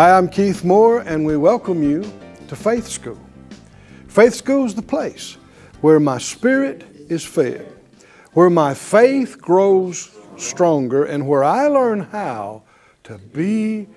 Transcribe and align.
Hi, 0.00 0.16
I'm 0.16 0.30
Keith 0.30 0.64
Moore, 0.64 1.00
and 1.00 1.26
we 1.26 1.36
welcome 1.36 1.82
you 1.82 2.10
to 2.48 2.56
Faith 2.56 2.86
School. 2.86 3.20
Faith 4.08 4.32
School 4.32 4.64
is 4.64 4.74
the 4.74 4.80
place 4.80 5.36
where 5.82 6.00
my 6.00 6.16
spirit 6.16 6.86
is 7.10 7.22
fed, 7.22 7.70
where 8.32 8.48
my 8.48 8.72
faith 8.72 9.38
grows 9.38 10.10
stronger, 10.38 11.04
and 11.04 11.28
where 11.28 11.44
I 11.44 11.66
learn 11.66 12.00
how 12.00 12.62
to 13.02 13.18
be 13.18 13.88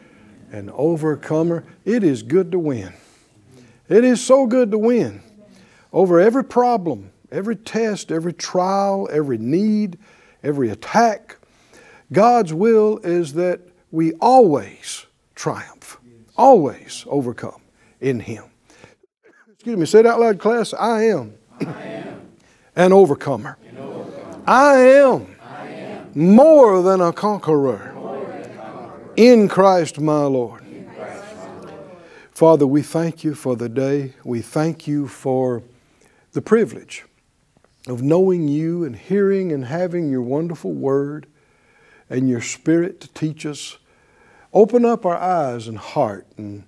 an 0.52 0.70
overcomer. 0.72 1.64
It 1.86 2.04
is 2.04 2.22
good 2.22 2.52
to 2.52 2.60
win. 2.60 2.92
It 3.88 4.04
is 4.04 4.22
so 4.22 4.46
good 4.46 4.72
to 4.72 4.78
win 4.78 5.22
over 5.94 6.20
every 6.20 6.44
problem, 6.44 7.14
every 7.32 7.56
test, 7.56 8.12
every 8.12 8.34
trial, 8.34 9.08
every 9.10 9.38
need, 9.38 9.98
every 10.44 10.70
attack. 10.70 11.38
God's 12.12 12.54
will 12.54 12.98
is 13.06 13.36
that 13.36 13.62
we 13.90 14.12
always 14.16 15.06
triumph, 15.44 16.00
always 16.38 17.04
overcome 17.10 17.62
in 18.00 18.22
Him. 18.22 18.46
Excuse 19.52 19.76
me, 19.76 19.86
say 19.86 20.00
it 20.00 20.06
out 20.06 20.22
loud, 20.22 20.40
class. 20.40 20.74
I 20.74 21.08
am, 21.08 21.34
I 21.60 21.84
am. 21.84 22.22
an 22.78 22.94
overcomer. 22.94 23.58
I 24.48 24.78
am, 24.78 25.36
more 26.16 26.82
than 26.82 27.02
a 27.02 27.12
conqueror 27.12 27.94
in 29.18 29.50
Christ 29.50 30.00
my 30.00 30.24
Lord. 30.24 30.64
Father, 32.32 32.66
we 32.66 32.82
thank 32.82 33.26
you 33.26 33.36
for 33.36 33.58
the 33.58 33.68
day. 33.68 34.14
We 34.24 34.42
thank 34.42 34.88
you 34.88 35.10
for 35.10 35.62
the 36.32 36.42
privilege 36.42 37.04
of 37.86 38.02
knowing 38.02 38.48
you 38.48 38.86
and 38.86 38.96
hearing 38.96 39.52
and 39.52 39.66
having 39.66 40.10
your 40.10 40.22
wonderful 40.22 40.72
word 40.72 41.28
and 42.10 42.30
your 42.30 42.40
spirit 42.40 43.02
to 43.02 43.10
teach 43.10 43.46
us. 43.46 43.78
Open 44.54 44.86
up 44.86 45.06
our 45.06 45.18
eyes 45.18 45.68
and 45.68 45.78
heart 45.80 46.28
and 46.38 46.64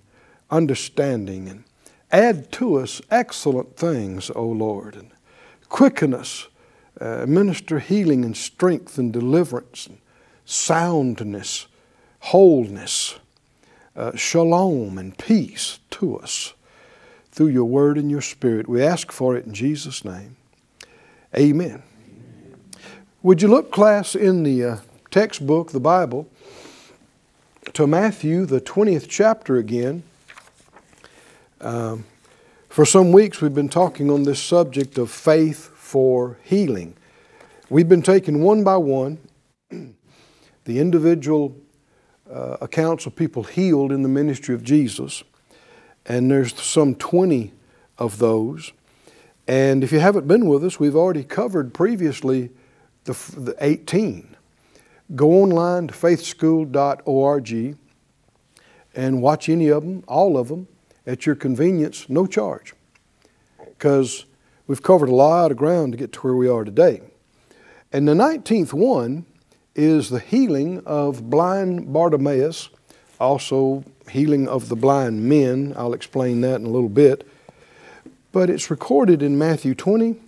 understanding 0.50 1.48
and 1.48 1.64
add 2.12 2.52
to 2.54 2.80
us 2.80 3.02
excellent 3.12 3.78
things, 3.78 4.32
O 4.36 4.44
Lord, 4.46 4.96
and 4.96 5.12
quicken 5.70 6.14
us, 6.14 6.48
uh, 7.00 7.26
minister 7.28 7.80
healing 7.80 8.26
and 8.26 8.36
strength 8.36 8.98
and 8.98 9.14
deliverance 9.14 9.86
and 9.86 10.00
soundness, 10.46 11.68
wholeness, 12.20 13.20
uh, 13.96 14.16
shalom 14.16 14.98
and 14.98 15.18
peace 15.18 15.80
to 15.92 16.18
us 16.18 16.54
through 17.32 17.48
your 17.48 17.66
word 17.66 17.98
and 17.98 18.10
your 18.10 18.22
spirit. 18.22 18.68
We 18.68 18.82
ask 18.82 19.12
for 19.12 19.36
it 19.36 19.46
in 19.46 19.54
Jesus' 19.54 20.04
name. 20.04 20.38
Amen. 21.38 21.84
Would 23.22 23.42
you 23.42 23.48
look, 23.48 23.72
class, 23.72 24.16
in 24.16 24.44
the 24.44 24.64
uh, 24.64 24.78
textbook, 25.12 25.72
the 25.72 25.80
Bible, 25.80 26.30
to 27.74 27.88
Matthew, 27.88 28.46
the 28.46 28.62
20th 28.62 29.08
chapter 29.10 29.58
again? 29.58 30.04
Um, 31.60 32.06
for 32.70 32.86
some 32.86 33.12
weeks, 33.12 33.42
we've 33.42 33.54
been 33.54 33.70
talking 33.70 34.10
on 34.10 34.24
this 34.24 34.42
subject 34.42 34.98
of 34.98 35.10
faith 35.10 35.72
for 35.76 36.38
healing. 36.44 36.96
We've 37.70 37.90
been 37.90 38.02
taking 38.02 38.42
one 38.42 38.64
by 38.64 38.78
one 38.78 39.18
the 39.70 40.80
individual 40.80 41.56
uh, 42.32 42.58
accounts 42.62 43.06
of 43.06 43.16
people 43.16 43.44
healed 43.44 43.92
in 43.92 44.04
the 44.04 44.10
ministry 44.10 44.54
of 44.54 44.64
Jesus, 44.64 45.24
and 46.06 46.30
there's 46.30 46.60
some 46.60 46.96
20 46.96 47.52
of 47.98 48.18
those. 48.18 48.74
And 49.48 49.84
if 49.84 49.92
you 49.92 50.00
haven't 50.00 50.28
been 50.28 50.48
with 50.48 50.64
us, 50.64 50.80
we've 50.80 50.96
already 50.96 51.24
covered 51.24 51.74
previously 51.74 52.50
the, 53.06 53.14
the 53.38 53.56
18. 53.60 54.35
Go 55.14 55.34
online 55.34 55.88
to 55.88 55.94
faithschool.org 55.94 57.78
and 58.96 59.22
watch 59.22 59.50
any 59.50 59.68
of 59.68 59.84
them, 59.84 60.04
all 60.08 60.38
of 60.38 60.48
them, 60.48 60.68
at 61.06 61.26
your 61.26 61.36
convenience, 61.36 62.10
no 62.10 62.26
charge. 62.26 62.74
Because 63.60 64.26
we've 64.66 64.82
covered 64.82 65.10
a 65.10 65.16
lot 65.16 65.52
of 65.52 65.58
ground 65.58 65.92
to 65.94 65.98
get 65.98 66.12
to 66.14 66.20
where 66.22 66.36
we 66.36 66.48
are 66.48 66.64
today. 66.64 67.02
And 67.94 68.08
the 68.08 68.14
19th 68.14 68.74
one 68.74 69.26
is 69.76 70.10
the 70.10 70.20
healing 70.20 70.82
of 70.86 71.30
blind 71.30 71.94
Bartimaeus, 71.94 72.70
also 73.20 73.84
healing 74.10 74.48
of 74.48 74.70
the 74.70 74.76
blind 74.76 75.24
men. 75.24 75.74
I'll 75.78 75.94
explain 75.94 76.42
that 76.42 76.56
in 76.56 76.66
a 76.66 76.70
little 76.70 76.90
bit. 76.90 77.28
But 78.32 78.50
it's 78.50 78.72
recorded 78.72 79.22
in 79.22 79.38
Matthew 79.38 79.76
20, 79.76 80.20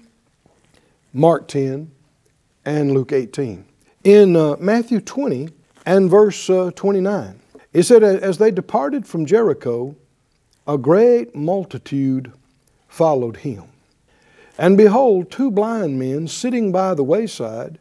Mark 1.14 1.48
10, 1.48 1.92
and 2.64 2.92
Luke 2.94 3.12
18. 3.12 3.66
In 4.07 4.38
uh, 4.38 4.56
Matthew 4.57 5.01
20 5.01 5.50
and 5.85 6.09
verse 6.09 6.50
uh, 6.50 6.72
29, 6.73 7.41
it 7.73 7.84
said, 7.84 8.03
As 8.03 8.38
they 8.38 8.51
departed 8.51 9.06
from 9.06 9.25
Jericho, 9.25 9.97
a 10.66 10.78
great 10.78 11.35
multitude 11.35 12.31
followed 12.88 13.35
him. 13.35 13.63
And 14.57 14.78
behold, 14.78 15.29
two 15.29 15.51
blind 15.51 16.00
men 16.00 16.29
sitting 16.29 16.72
by 16.72 16.94
the 16.94 17.03
wayside, 17.03 17.79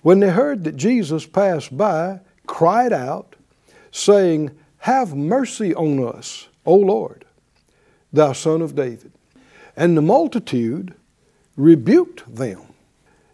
when 0.00 0.20
they 0.20 0.30
heard 0.30 0.64
that 0.64 0.78
Jesus 0.78 1.26
passed 1.26 1.76
by, 1.76 2.20
cried 2.46 2.94
out, 2.94 3.36
saying, 3.90 4.52
Have 4.78 5.14
mercy 5.14 5.74
on 5.74 6.02
us, 6.02 6.48
O 6.64 6.74
Lord, 6.74 7.26
thou 8.14 8.32
son 8.32 8.62
of 8.62 8.74
David. 8.74 9.12
And 9.76 9.94
the 9.94 10.00
multitude 10.00 10.94
rebuked 11.54 12.34
them. 12.34 12.62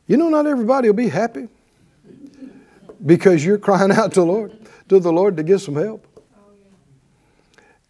You 0.09 0.17
know, 0.17 0.29
not 0.29 0.49
everybody 0.49 0.89
will 0.89 0.97
be 0.97 1.11
happy 1.11 1.51
because 3.05 3.45
you're 3.45 3.59
crying 3.59 3.93
out 3.93 4.13
to 4.13 4.21
the 4.21 4.27
Lord, 4.27 4.57
to 4.89 4.99
the 4.99 5.13
Lord 5.13 5.37
to 5.37 5.43
get 5.43 5.61
some 5.61 5.75
help. 5.75 6.07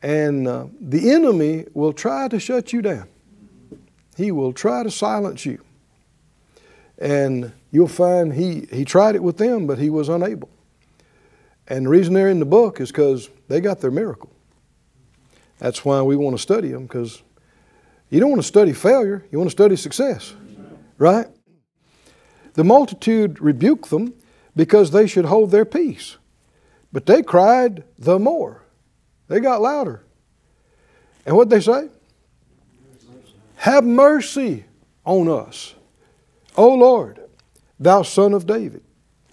And 0.03 0.47
uh, 0.47 0.67
the 0.81 1.11
enemy 1.11 1.67
will 1.75 1.93
try 1.93 2.29
to 2.29 2.39
shut 2.39 2.73
you 2.73 2.83
down. 2.83 3.09
He 4.17 4.31
will 4.31 4.53
try 4.53 4.83
to 4.83 4.91
silence 4.91 5.45
you. 5.45 5.61
And 6.99 7.53
you'll 7.71 7.89
find 7.89 8.33
he, 8.33 8.67
he 8.73 8.85
tried 8.85 9.15
it 9.15 9.23
with 9.23 9.37
them, 9.37 9.67
but 9.67 9.79
he 9.79 9.91
was 9.91 10.09
unable. 10.09 10.49
And 11.69 11.87
the 11.87 11.91
reason 11.91 12.15
they're 12.15 12.29
in 12.29 12.39
the 12.39 12.47
book 12.47 12.81
is 12.81 12.91
because 12.91 13.29
they 13.49 13.61
got 13.61 13.81
their 13.81 13.91
miracle. 13.91 14.31
That's 15.59 15.85
why 15.85 16.03
we 16.03 16.17
want 16.17 16.37
to 16.37 16.43
study 16.43 16.69
them, 16.69 16.83
because 16.83 17.23
you 18.11 18.21
don't 18.21 18.31
want 18.31 18.43
to 18.43 18.49
study 18.49 18.73
failure, 18.73 19.25
you 19.31 19.39
want 19.39 19.51
to 19.51 19.57
study 19.57 19.77
success, 19.77 20.35
right? 20.99 21.27
The 22.55 22.65
multitude 22.65 23.41
rebuked 23.41 23.91
them 23.91 24.15
because 24.57 24.91
they 24.91 25.07
should 25.07 25.27
hold 25.27 25.51
their 25.51 25.67
peace. 25.67 26.17
But 26.93 27.07
they 27.07 27.23
cried 27.23 27.85
the 27.99 28.19
more. 28.19 28.63
They 29.29 29.39
got 29.39 29.61
louder. 29.61 30.03
And 31.27 31.37
what 31.37 31.51
they 31.51 31.61
say? 31.61 31.89
Have 33.57 33.85
mercy 33.85 34.65
on 35.05 35.29
us, 35.29 35.75
O 36.57 36.75
Lord, 36.75 37.21
thou 37.79 38.03
son 38.03 38.33
of 38.33 38.47
David. 38.47 38.83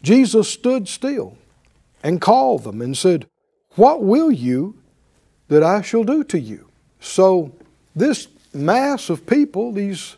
Jesus 0.02 0.50
stood 0.50 0.88
still 0.88 1.38
and 2.04 2.20
called 2.20 2.64
them 2.64 2.82
and 2.82 2.98
said, 2.98 3.28
What 3.76 4.04
will 4.04 4.32
you 4.32 4.78
that 5.48 5.64
I 5.64 5.82
shall 5.82 6.04
do 6.04 6.24
to 6.26 6.40
you? 6.40 6.68
So, 7.00 7.54
this 7.96 8.28
mass 8.54 9.10
of 9.10 9.26
people, 9.26 9.72
these, 9.72 10.16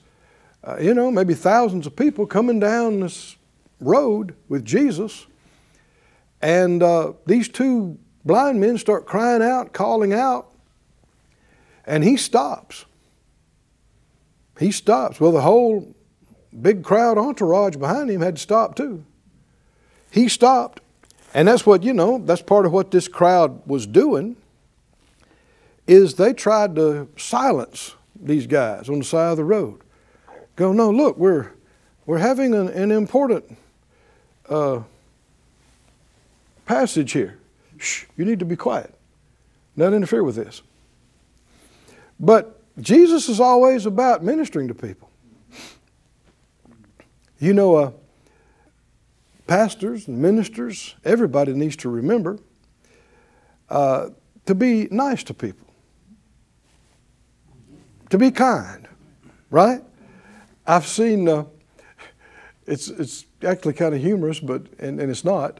uh, 0.64 0.78
you 0.80 0.94
know, 0.94 1.12
maybe 1.12 1.34
thousands 1.34 1.86
of 1.86 1.96
people 1.96 2.26
coming 2.26 2.60
down 2.60 3.02
this 3.02 3.36
road 3.80 4.36
with 4.48 4.66
Jesus, 4.66 5.28
and 6.42 6.82
uh, 6.82 7.14
these 7.26 7.48
two 7.48 7.98
blind 8.24 8.60
men 8.60 8.78
start 8.78 9.06
crying 9.06 9.42
out, 9.42 9.74
calling 9.74 10.14
out, 10.14 10.52
and 11.86 12.04
he 12.04 12.18
stops. 12.18 12.86
He 14.60 14.72
stops. 14.72 15.20
Well, 15.20 15.32
the 15.32 15.42
whole 15.42 15.96
big 16.62 16.84
crowd 16.84 17.18
entourage 17.18 17.76
behind 17.76 18.10
him 18.10 18.22
had 18.22 18.38
to 18.38 18.42
stop 18.42 18.76
too. 18.76 19.06
He 20.12 20.30
stopped. 20.30 20.82
And 21.34 21.50
that's 21.50 21.66
what, 21.66 21.84
you 21.84 21.94
know, 21.94 22.20
that's 22.20 22.42
part 22.42 22.66
of 22.66 22.72
what 22.72 22.92
this 22.92 23.10
crowd 23.10 23.62
was 23.68 23.86
doing 23.86 24.38
is 25.86 26.16
they 26.16 26.34
tried 26.34 26.76
to 26.78 27.10
silence 27.18 27.96
these 28.20 28.48
guys 28.48 28.88
on 28.88 29.00
the 29.00 29.06
side 29.06 29.32
of 29.32 29.38
the 29.38 29.44
road. 29.44 29.82
Go, 30.56 30.72
no, 30.72 30.90
look, 30.90 31.18
we're, 31.18 31.52
we're 32.06 32.20
having 32.20 32.54
an, 32.56 32.70
an 32.70 32.90
important 32.90 33.58
uh, 34.50 34.82
passage 36.66 37.12
here. 37.12 37.38
Shh, 37.78 38.06
you 38.18 38.26
need 38.26 38.40
to 38.40 38.46
be 38.46 38.56
quiet. 38.56 38.94
Not 39.76 39.94
interfere 39.94 40.24
with 40.24 40.36
this. 40.36 40.62
But 42.20 42.62
Jesus 42.80 43.30
is 43.30 43.40
always 43.40 43.86
about 43.86 44.24
ministering 44.24 44.68
to 44.68 44.74
people. 44.74 45.10
You 47.40 47.54
know, 47.54 47.76
uh, 47.76 47.92
pastors 49.48 50.08
and 50.08 50.20
ministers, 50.20 50.96
everybody 51.04 51.54
needs 51.54 51.76
to 51.78 51.90
remember 51.90 52.40
uh, 53.70 54.10
to 54.46 54.56
be 54.56 54.88
nice 54.92 55.24
to 55.24 55.34
people, 55.34 55.68
to 58.10 58.18
be 58.18 58.32
kind, 58.32 58.88
right? 59.50 59.82
I've 60.66 60.88
seen, 60.88 61.28
uh, 61.28 61.46
it's, 62.66 62.88
it's 62.88 63.26
actually 63.44 63.74
kind 63.74 63.94
of 63.94 64.02
humorous, 64.02 64.40
but, 64.40 64.64
and, 64.80 65.00
and 65.00 65.10
it's 65.10 65.24
not. 65.24 65.60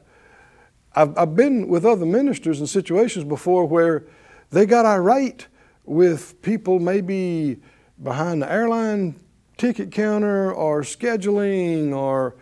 I've, 0.96 1.18
I've 1.18 1.36
been 1.36 1.68
with 1.68 1.86
other 1.86 2.06
ministers 2.06 2.62
in 2.62 2.68
situations 2.68 3.26
before 3.26 3.66
where 3.66 4.04
they 4.52 4.66
got 4.66 4.86
irate 4.86 5.48
with 5.86 6.42
people 6.42 6.80
maybe 6.80 7.58
behind 8.02 8.42
the 8.42 8.52
airline 8.52 9.16
ticket 9.58 9.92
counter 9.92 10.54
or 10.54 10.82
scheduling 10.82 11.94
or 11.94 12.36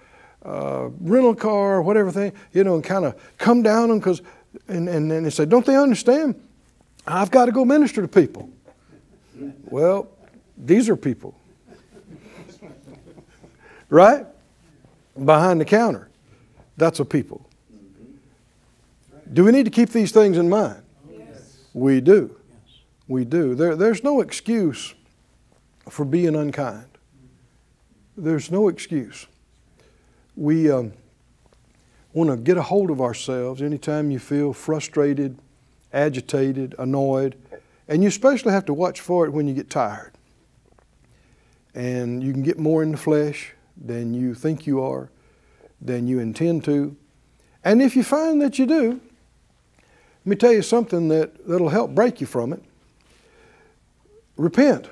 uh, 0.45 0.89
rental 0.99 1.35
car 1.35 1.81
whatever 1.81 2.11
thing, 2.11 2.33
you 2.51 2.63
know, 2.63 2.75
and 2.75 2.83
kind 2.83 3.05
of 3.05 3.15
come 3.37 3.63
down 3.63 3.89
them 3.89 3.99
because, 3.99 4.21
and, 4.67 4.87
and, 4.87 5.11
and 5.11 5.25
they 5.25 5.29
say, 5.29 5.45
don't 5.45 5.65
they 5.65 5.75
understand? 5.75 6.39
I've 7.05 7.31
got 7.31 7.45
to 7.45 7.51
go 7.51 7.65
minister 7.65 8.01
to 8.01 8.07
people. 8.07 8.49
Well, 9.65 10.09
these 10.57 10.89
are 10.89 10.95
people. 10.95 11.35
right? 13.89 14.25
Behind 15.21 15.61
the 15.61 15.65
counter. 15.65 16.09
That's 16.77 16.99
a 16.99 17.05
people. 17.05 17.47
Do 19.31 19.43
we 19.43 19.51
need 19.51 19.65
to 19.65 19.71
keep 19.71 19.89
these 19.89 20.11
things 20.11 20.37
in 20.37 20.49
mind? 20.49 20.81
Yes. 21.09 21.59
We 21.73 22.01
do. 22.01 22.35
We 23.07 23.25
do. 23.25 23.55
There, 23.55 23.75
there's 23.75 24.03
no 24.03 24.21
excuse 24.21 24.93
for 25.89 26.05
being 26.05 26.35
unkind. 26.35 26.85
There's 28.15 28.51
no 28.51 28.67
excuse. 28.67 29.27
We 30.35 30.71
um, 30.71 30.93
want 32.13 32.29
to 32.29 32.37
get 32.37 32.57
a 32.57 32.61
hold 32.61 32.91
of 32.91 33.01
ourselves 33.01 33.61
anytime 33.61 34.11
you 34.11 34.19
feel 34.19 34.53
frustrated, 34.53 35.37
agitated, 35.91 36.75
annoyed, 36.77 37.35
and 37.87 38.01
you 38.01 38.07
especially 38.07 38.51
have 38.51 38.65
to 38.65 38.73
watch 38.73 38.99
for 39.01 39.25
it 39.25 39.31
when 39.31 39.47
you 39.47 39.53
get 39.53 39.69
tired. 39.69 40.11
And 41.75 42.23
you 42.23 42.31
can 42.33 42.43
get 42.43 42.59
more 42.59 42.83
in 42.83 42.91
the 42.91 42.97
flesh 42.97 43.53
than 43.77 44.13
you 44.13 44.33
think 44.33 44.65
you 44.67 44.81
are, 44.81 45.09
than 45.81 46.07
you 46.07 46.19
intend 46.19 46.63
to. 46.65 46.95
And 47.63 47.81
if 47.81 47.95
you 47.95 48.03
find 48.03 48.41
that 48.41 48.59
you 48.59 48.65
do, 48.65 49.01
let 50.25 50.29
me 50.29 50.35
tell 50.35 50.53
you 50.53 50.61
something 50.61 51.09
that, 51.09 51.47
that'll 51.47 51.69
help 51.69 51.93
break 51.93 52.21
you 52.21 52.27
from 52.27 52.53
it. 52.53 52.63
Repent 54.37 54.89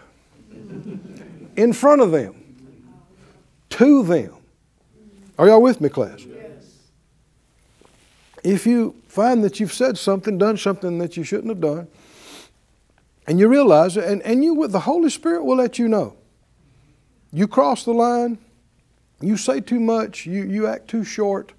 in 1.55 1.73
front 1.73 2.01
of 2.01 2.11
them, 2.11 2.35
to 3.69 4.03
them. 4.03 4.35
Are 5.37 5.47
y'all 5.47 5.61
with 5.61 5.81
me, 5.81 5.89
class? 5.89 6.23
Yes. 6.23 6.77
If 8.43 8.65
you 8.67 8.95
find 9.07 9.43
that 9.43 9.59
you've 9.59 9.73
said 9.73 9.97
something, 9.97 10.37
done 10.37 10.57
something 10.57 10.97
that 10.99 11.17
you 11.17 11.23
shouldn't 11.23 11.49
have 11.49 11.61
done, 11.61 11.87
and 13.27 13.39
you 13.39 13.47
realize 13.47 13.97
it, 13.97 14.03
and, 14.03 14.21
and 14.23 14.43
you, 14.43 14.67
the 14.67 14.81
Holy 14.81 15.09
Spirit 15.09 15.43
will 15.43 15.55
let 15.55 15.79
you 15.79 15.87
know. 15.87 16.15
You 17.31 17.47
cross 17.47 17.85
the 17.85 17.93
line, 17.93 18.37
you 19.21 19.37
say 19.37 19.59
too 19.59 19.79
much, 19.79 20.25
you, 20.25 20.43
you 20.43 20.67
act 20.67 20.87
too 20.87 21.03
short, 21.03 21.53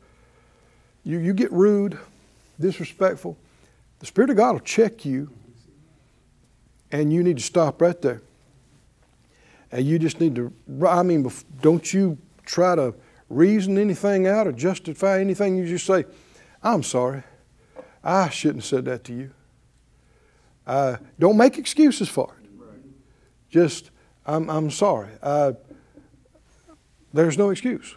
you, 1.05 1.19
you 1.19 1.33
get 1.35 1.53
rude, 1.53 1.99
disrespectful. 2.61 3.37
The 3.99 4.07
Spirit 4.07 4.31
of 4.31 4.37
God 4.37 4.53
will 4.53 4.61
check 4.61 5.05
you, 5.05 5.31
and 6.91 7.13
you 7.13 7.23
need 7.23 7.39
to 7.39 7.43
stop 7.43 7.81
right 7.81 8.01
there. 8.01 8.23
And 9.71 9.87
you 9.87 9.99
just 9.99 10.21
need 10.21 10.35
to, 10.35 10.53
I 10.87 11.03
mean, 11.03 11.31
don't 11.61 11.93
you 11.93 12.19
try 12.45 12.75
to 12.75 12.95
reason 13.31 13.79
anything 13.79 14.27
out 14.27 14.47
or 14.47 14.53
justify 14.53 15.21
anything. 15.21 15.57
You 15.57 15.67
just 15.67 15.87
say, 15.87 16.05
I'm 16.63 16.83
sorry. 16.83 17.23
I 18.05 18.29
shouldn't 18.29 18.59
have 18.59 18.67
said 18.67 18.85
that 18.85 19.05
to 19.05 19.15
you. 19.15 19.31
Uh, 20.67 20.97
don't 21.19 21.37
make 21.37 21.59
excuses 21.59 22.09
for 22.09 22.35
it. 22.39 22.49
Just, 23.49 23.91
I'm, 24.27 24.49
I'm 24.51 24.71
sorry. 24.71 25.11
Uh, 25.23 25.53
there's 27.13 27.39
no 27.39 27.51
excuse. 27.51 27.95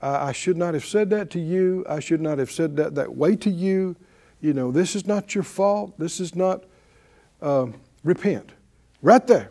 I, 0.00 0.28
I 0.28 0.32
should 0.32 0.56
not 0.56 0.74
have 0.74 0.84
said 0.84 1.10
that 1.10 1.30
to 1.30 1.40
you. 1.40 1.84
I 1.88 2.00
should 2.00 2.20
not 2.20 2.38
have 2.38 2.50
said 2.50 2.76
that 2.76 2.94
that 2.94 3.14
way 3.14 3.36
to 3.36 3.50
you. 3.50 3.96
You 4.40 4.52
know, 4.52 4.70
this 4.70 4.94
is 4.94 5.06
not 5.06 5.34
your 5.34 5.44
fault. 5.44 5.98
This 5.98 6.20
is 6.20 6.34
not, 6.34 6.64
uh, 7.40 7.66
repent. 8.04 8.50
Right 9.02 9.26
there. 9.26 9.50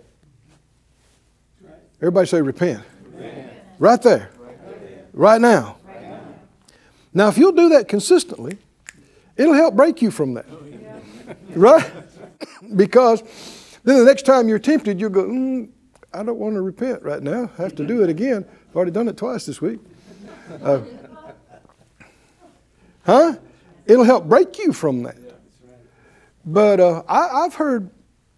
Everybody 2.02 2.28
say 2.28 2.42
repent. 2.42 2.84
repent. 3.14 3.54
Right 3.80 4.02
there. 4.02 4.30
Right 5.14 5.42
now. 5.42 5.78
right 5.88 6.02
now. 6.02 6.20
Now, 7.14 7.28
if 7.30 7.38
you'll 7.38 7.54
do 7.54 7.70
that 7.70 7.88
consistently, 7.88 8.58
it'll 9.38 9.54
help 9.54 9.76
break 9.76 10.02
you 10.02 10.12
from 10.12 10.34
that. 10.34 10.46
right? 11.56 11.90
because 12.76 13.24
then 13.84 14.00
the 14.00 14.06
next 14.06 14.24
time 14.26 14.50
you're 14.50 14.60
tempted, 14.60 15.00
you'll 15.00 15.10
go, 15.10 15.24
mm, 15.24 15.70
I 16.16 16.24
don't 16.24 16.40
want 16.40 16.56
to 16.56 16.62
repent 16.62 17.04
right 17.04 17.22
now. 17.22 17.52
I 17.58 17.62
have 17.64 17.76
to 17.76 17.86
do 17.86 18.02
it 18.04 18.10
again. 18.10 18.46
I've 18.70 18.76
already 18.76 18.92
done 18.92 19.10
it 19.10 19.18
twice 19.18 19.46
this 19.46 19.62
week. 19.62 19.80
Uh, 20.64 20.82
huh? 23.06 23.36
It'll 23.86 24.06
help 24.06 24.26
break 24.26 24.58
you 24.58 24.72
from 24.72 25.04
that. 25.04 25.18
But 26.46 26.80
uh, 26.80 27.04
I, 27.10 27.44
have 27.44 27.56
heard 27.56 27.90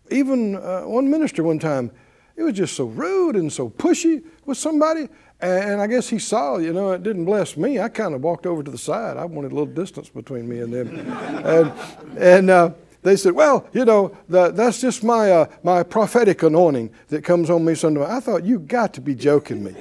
even 0.10 0.56
uh, 0.56 0.82
one 0.82 1.10
minister 1.10 1.44
one 1.44 1.60
time, 1.60 1.92
it 2.36 2.44
was 2.44 2.54
just 2.54 2.76
so 2.76 2.86
rude 2.86 3.36
and 3.36 3.52
so 3.52 3.70
pushy 3.70 4.24
with 4.46 4.58
somebody. 4.58 5.08
And 5.40 5.80
I 5.80 5.86
guess 5.86 6.10
he 6.10 6.18
saw, 6.18 6.58
you 6.58 6.74
know, 6.74 6.94
it 6.94 7.04
didn't 7.04 7.26
bless 7.26 7.58
me. 7.58 7.80
I 7.80 7.90
kind 7.90 8.16
of 8.16 8.24
walked 8.24 8.48
over 8.48 8.64
to 8.64 8.72
the 8.72 8.78
side. 8.78 9.18
I 9.18 9.26
wanted 9.26 9.52
a 9.52 9.56
little 9.56 9.72
distance 9.72 10.10
between 10.10 10.50
me 10.50 10.62
and 10.62 10.74
them. 10.74 11.00
and 11.46 11.74
and 12.18 12.50
uh, 12.50 12.72
they 13.08 13.16
said, 13.16 13.34
well, 13.34 13.66
you 13.74 13.86
know, 13.86 14.16
the, 14.28 14.52
that's 14.52 14.82
just 14.82 15.04
my, 15.04 15.32
uh, 15.32 15.46
my 15.64 15.82
prophetic 15.84 16.44
anointing 16.44 16.92
that 17.08 17.24
comes 17.24 17.50
on 17.50 17.64
me 17.64 17.74
Sunday. 17.74 18.04
I 18.04 18.20
thought, 18.20 18.44
you 18.44 18.60
got 18.60 18.94
to 18.96 19.02
be 19.02 19.16
joking 19.16 19.64
me. 19.64 19.76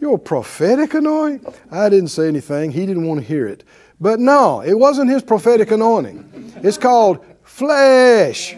Your 0.00 0.18
prophetic 0.18 0.94
anointing? 0.94 1.54
I 1.70 1.88
didn't 1.88 2.08
say 2.08 2.26
anything. 2.26 2.72
He 2.72 2.84
didn't 2.84 3.06
want 3.06 3.20
to 3.20 3.26
hear 3.26 3.46
it. 3.46 3.62
But 4.00 4.18
no, 4.18 4.62
it 4.62 4.74
wasn't 4.74 5.10
his 5.10 5.22
prophetic 5.22 5.70
anointing. 5.70 6.54
It's 6.56 6.76
called 6.76 7.24
flesh. 7.44 8.56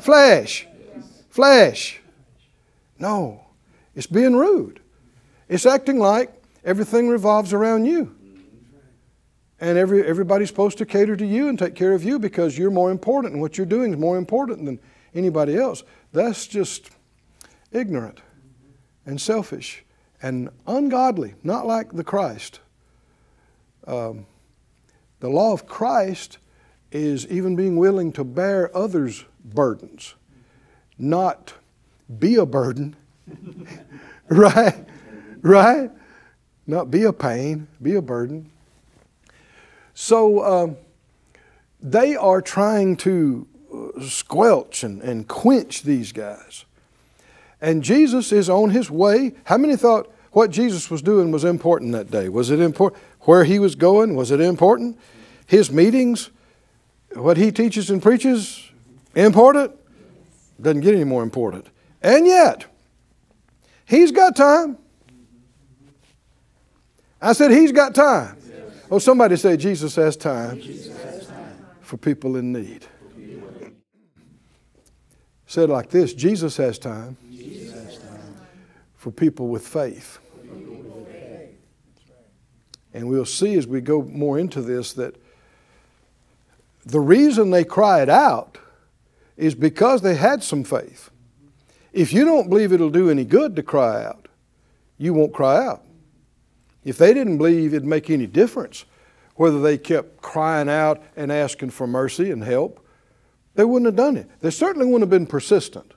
Flesh. 0.00 0.66
Flesh. 1.30 2.00
No, 2.98 3.44
it's 3.94 4.08
being 4.08 4.34
rude. 4.34 4.80
It's 5.48 5.64
acting 5.64 6.00
like 6.00 6.32
everything 6.64 7.08
revolves 7.08 7.52
around 7.52 7.84
you. 7.84 8.16
And 9.60 9.78
every, 9.78 10.04
everybody's 10.04 10.48
supposed 10.48 10.78
to 10.78 10.86
cater 10.86 11.16
to 11.16 11.26
you 11.26 11.48
and 11.48 11.58
take 11.58 11.74
care 11.74 11.92
of 11.92 12.04
you 12.04 12.18
because 12.18 12.58
you're 12.58 12.70
more 12.70 12.90
important 12.90 13.32
and 13.32 13.40
what 13.40 13.56
you're 13.56 13.66
doing 13.66 13.92
is 13.92 13.98
more 13.98 14.18
important 14.18 14.64
than 14.64 14.80
anybody 15.14 15.56
else. 15.56 15.84
That's 16.12 16.46
just 16.46 16.90
ignorant 17.72 18.20
and 19.06 19.20
selfish 19.20 19.84
and 20.22 20.48
ungodly, 20.66 21.34
not 21.42 21.66
like 21.66 21.92
the 21.92 22.04
Christ. 22.04 22.60
Um, 23.86 24.26
the 25.20 25.28
law 25.28 25.52
of 25.52 25.66
Christ 25.66 26.38
is 26.90 27.26
even 27.28 27.56
being 27.56 27.76
willing 27.76 28.12
to 28.12 28.24
bear 28.24 28.74
others' 28.76 29.24
burdens, 29.44 30.14
not 30.98 31.54
be 32.18 32.36
a 32.36 32.46
burden, 32.46 32.96
right? 34.28 34.84
Right? 35.42 35.90
Not 36.66 36.90
be 36.90 37.04
a 37.04 37.12
pain, 37.12 37.68
be 37.82 37.94
a 37.94 38.02
burden. 38.02 38.50
So 39.94 40.44
um, 40.44 40.76
they 41.80 42.16
are 42.16 42.42
trying 42.42 42.96
to 42.98 43.46
uh, 43.72 44.00
squelch 44.02 44.82
and, 44.82 45.00
and 45.02 45.26
quench 45.26 45.82
these 45.82 46.12
guys. 46.12 46.64
And 47.60 47.82
Jesus 47.82 48.32
is 48.32 48.50
on 48.50 48.70
his 48.70 48.90
way. 48.90 49.32
How 49.44 49.56
many 49.56 49.76
thought 49.76 50.12
what 50.32 50.50
Jesus 50.50 50.90
was 50.90 51.00
doing 51.00 51.30
was 51.30 51.44
important 51.44 51.92
that 51.92 52.10
day? 52.10 52.28
Was 52.28 52.50
it 52.50 52.60
important? 52.60 53.02
Where 53.20 53.44
he 53.44 53.58
was 53.58 53.74
going, 53.74 54.16
was 54.16 54.30
it 54.30 54.40
important? 54.40 54.98
His 55.46 55.70
meetings, 55.70 56.30
what 57.14 57.36
he 57.36 57.52
teaches 57.52 57.88
and 57.88 58.02
preaches, 58.02 58.70
important? 59.14 59.72
Doesn't 60.60 60.80
get 60.80 60.94
any 60.94 61.04
more 61.04 61.22
important. 61.22 61.66
And 62.02 62.26
yet, 62.26 62.66
he's 63.86 64.10
got 64.10 64.36
time. 64.36 64.76
I 67.24 67.32
said, 67.32 67.50
He's 67.50 67.72
got 67.72 67.94
time. 67.94 68.36
Oh, 68.90 68.98
somebody 68.98 69.36
say, 69.36 69.56
Jesus 69.56 69.96
has 69.96 70.16
time, 70.16 70.60
Jesus 70.60 70.96
has 71.02 71.26
time. 71.26 71.66
for 71.80 71.96
people 71.96 72.36
in 72.36 72.52
need. 72.52 72.86
Said 75.46 75.70
like 75.70 75.90
this 75.90 76.14
Jesus 76.14 76.56
has 76.56 76.78
time, 76.78 77.16
Jesus 77.30 77.72
has 77.72 77.98
time. 77.98 78.36
for 78.96 79.10
people 79.10 79.48
with 79.48 79.66
faith. 79.66 80.18
And 82.92 83.08
we'll 83.08 83.24
see 83.24 83.54
as 83.54 83.66
we 83.66 83.80
go 83.80 84.02
more 84.02 84.38
into 84.38 84.62
this 84.62 84.92
that 84.94 85.16
the 86.86 87.00
reason 87.00 87.50
they 87.50 87.64
cried 87.64 88.08
out 88.08 88.58
is 89.36 89.54
because 89.54 90.02
they 90.02 90.14
had 90.14 90.42
some 90.42 90.62
faith. 90.62 91.10
If 91.92 92.12
you 92.12 92.24
don't 92.24 92.48
believe 92.48 92.72
it'll 92.72 92.90
do 92.90 93.10
any 93.10 93.24
good 93.24 93.56
to 93.56 93.62
cry 93.62 94.04
out, 94.04 94.28
you 94.98 95.14
won't 95.14 95.32
cry 95.32 95.64
out. 95.64 95.83
If 96.84 96.98
they 96.98 97.14
didn't 97.14 97.38
believe 97.38 97.72
it'd 97.72 97.86
make 97.86 98.10
any 98.10 98.26
difference 98.26 98.84
whether 99.36 99.60
they 99.60 99.76
kept 99.76 100.22
crying 100.22 100.68
out 100.68 101.02
and 101.16 101.32
asking 101.32 101.70
for 101.70 101.86
mercy 101.86 102.30
and 102.30 102.44
help, 102.44 102.86
they 103.54 103.64
wouldn't 103.64 103.86
have 103.86 103.96
done 103.96 104.16
it. 104.16 104.28
They 104.40 104.50
certainly 104.50 104.86
wouldn't 104.86 105.02
have 105.02 105.10
been 105.10 105.26
persistent. 105.26 105.92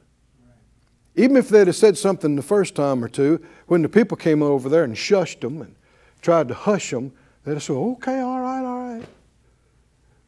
Even 1.15 1.35
if 1.35 1.49
they'd 1.49 1.67
have 1.67 1.75
said 1.75 1.97
something 1.97 2.35
the 2.35 2.41
first 2.41 2.75
time 2.75 3.03
or 3.03 3.09
two, 3.09 3.43
when 3.67 3.81
the 3.81 3.89
people 3.89 4.17
came 4.17 4.43
over 4.43 4.69
there 4.69 4.83
and 4.83 4.95
shushed 4.95 5.41
them 5.41 5.61
and 5.61 5.75
tried 6.21 6.47
to 6.47 6.53
hush 6.53 6.91
them, 6.91 7.11
they'd 7.43 7.53
have 7.53 7.63
said, 7.63 7.73
okay, 7.73 8.19
all 8.19 8.39
right, 8.39 8.63
all 8.63 8.97
right. 8.97 9.05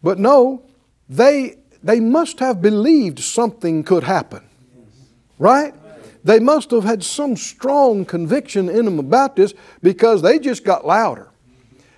But 0.02 0.18
no, 0.18 0.64
they, 1.08 1.58
they 1.84 2.00
must 2.00 2.40
have 2.40 2.62
believed 2.62 3.20
something 3.20 3.84
could 3.84 4.04
happen. 4.04 4.44
Right? 5.38 5.74
They 6.24 6.40
must 6.40 6.72
have 6.72 6.84
had 6.84 7.04
some 7.04 7.36
strong 7.36 8.06
conviction 8.06 8.70
in 8.70 8.86
them 8.86 9.00
about 9.00 9.36
this 9.36 9.54
because 9.82 10.22
they 10.22 10.40
just 10.40 10.64
got 10.64 10.86
louder. 10.86 11.30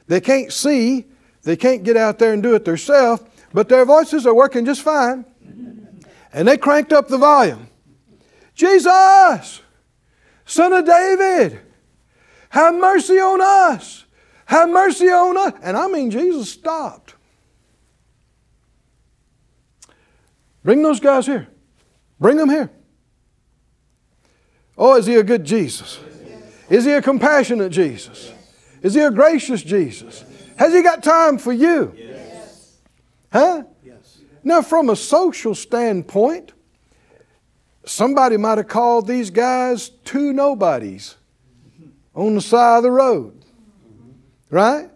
They 0.08 0.22
can't 0.22 0.52
see, 0.52 1.06
they 1.44 1.56
can't 1.56 1.84
get 1.84 1.98
out 1.98 2.20
there 2.20 2.34
and 2.34 2.44
do 2.44 2.54
it 2.54 2.66
themselves, 2.66 3.24
but 3.54 3.68
their 3.68 3.86
voices 3.86 4.28
are 4.28 4.34
working 4.34 4.66
just 4.66 4.82
fine. 4.82 5.26
And 6.34 6.48
they 6.48 6.58
cranked 6.58 6.94
up 6.94 7.08
the 7.08 7.18
volume. 7.18 7.68
Jesus, 8.54 9.62
Son 10.46 10.74
of 10.74 10.86
David, 10.86 11.60
have 12.50 12.76
mercy 12.76 13.20
on 13.20 13.42
us. 13.42 14.06
Have 14.46 14.70
mercy 14.70 15.08
on 15.08 15.38
us. 15.38 15.54
And 15.64 15.78
I 15.78 15.88
mean, 15.88 16.12
Jesus 16.12 16.52
stopped. 16.52 17.16
Bring 20.64 20.84
those 20.84 21.00
guys 21.00 21.26
here. 21.26 21.48
Bring 22.20 22.38
them 22.38 22.50
here. 22.50 22.70
Oh, 24.78 24.96
is 24.98 25.06
he 25.06 25.16
a 25.16 25.24
good 25.24 25.44
Jesus? 25.44 26.00
Is 26.70 26.86
he 26.86 26.92
a 26.92 27.02
compassionate 27.02 27.72
Jesus? 27.72 28.32
Is 28.82 28.94
he 28.94 29.02
a 29.02 29.12
gracious 29.12 29.62
Jesus? 29.62 30.24
Has 30.58 30.74
he 30.74 30.82
got 30.82 31.04
time 31.04 31.38
for 31.38 31.52
you? 31.52 31.94
Huh? 33.32 33.64
Now, 34.44 34.62
from 34.62 34.90
a 34.90 34.96
social 34.96 35.54
standpoint, 35.54 36.54
somebody 37.86 38.38
might 38.38 38.58
have 38.58 38.68
called 38.68 39.08
these 39.08 39.30
guys 39.30 39.90
two 40.04 40.34
nobodies 40.34 41.16
on 42.16 42.36
the 42.36 42.42
side 42.42 42.78
of 42.78 42.84
the 42.84 42.92
road. 42.92 43.46
Right? 44.50 44.90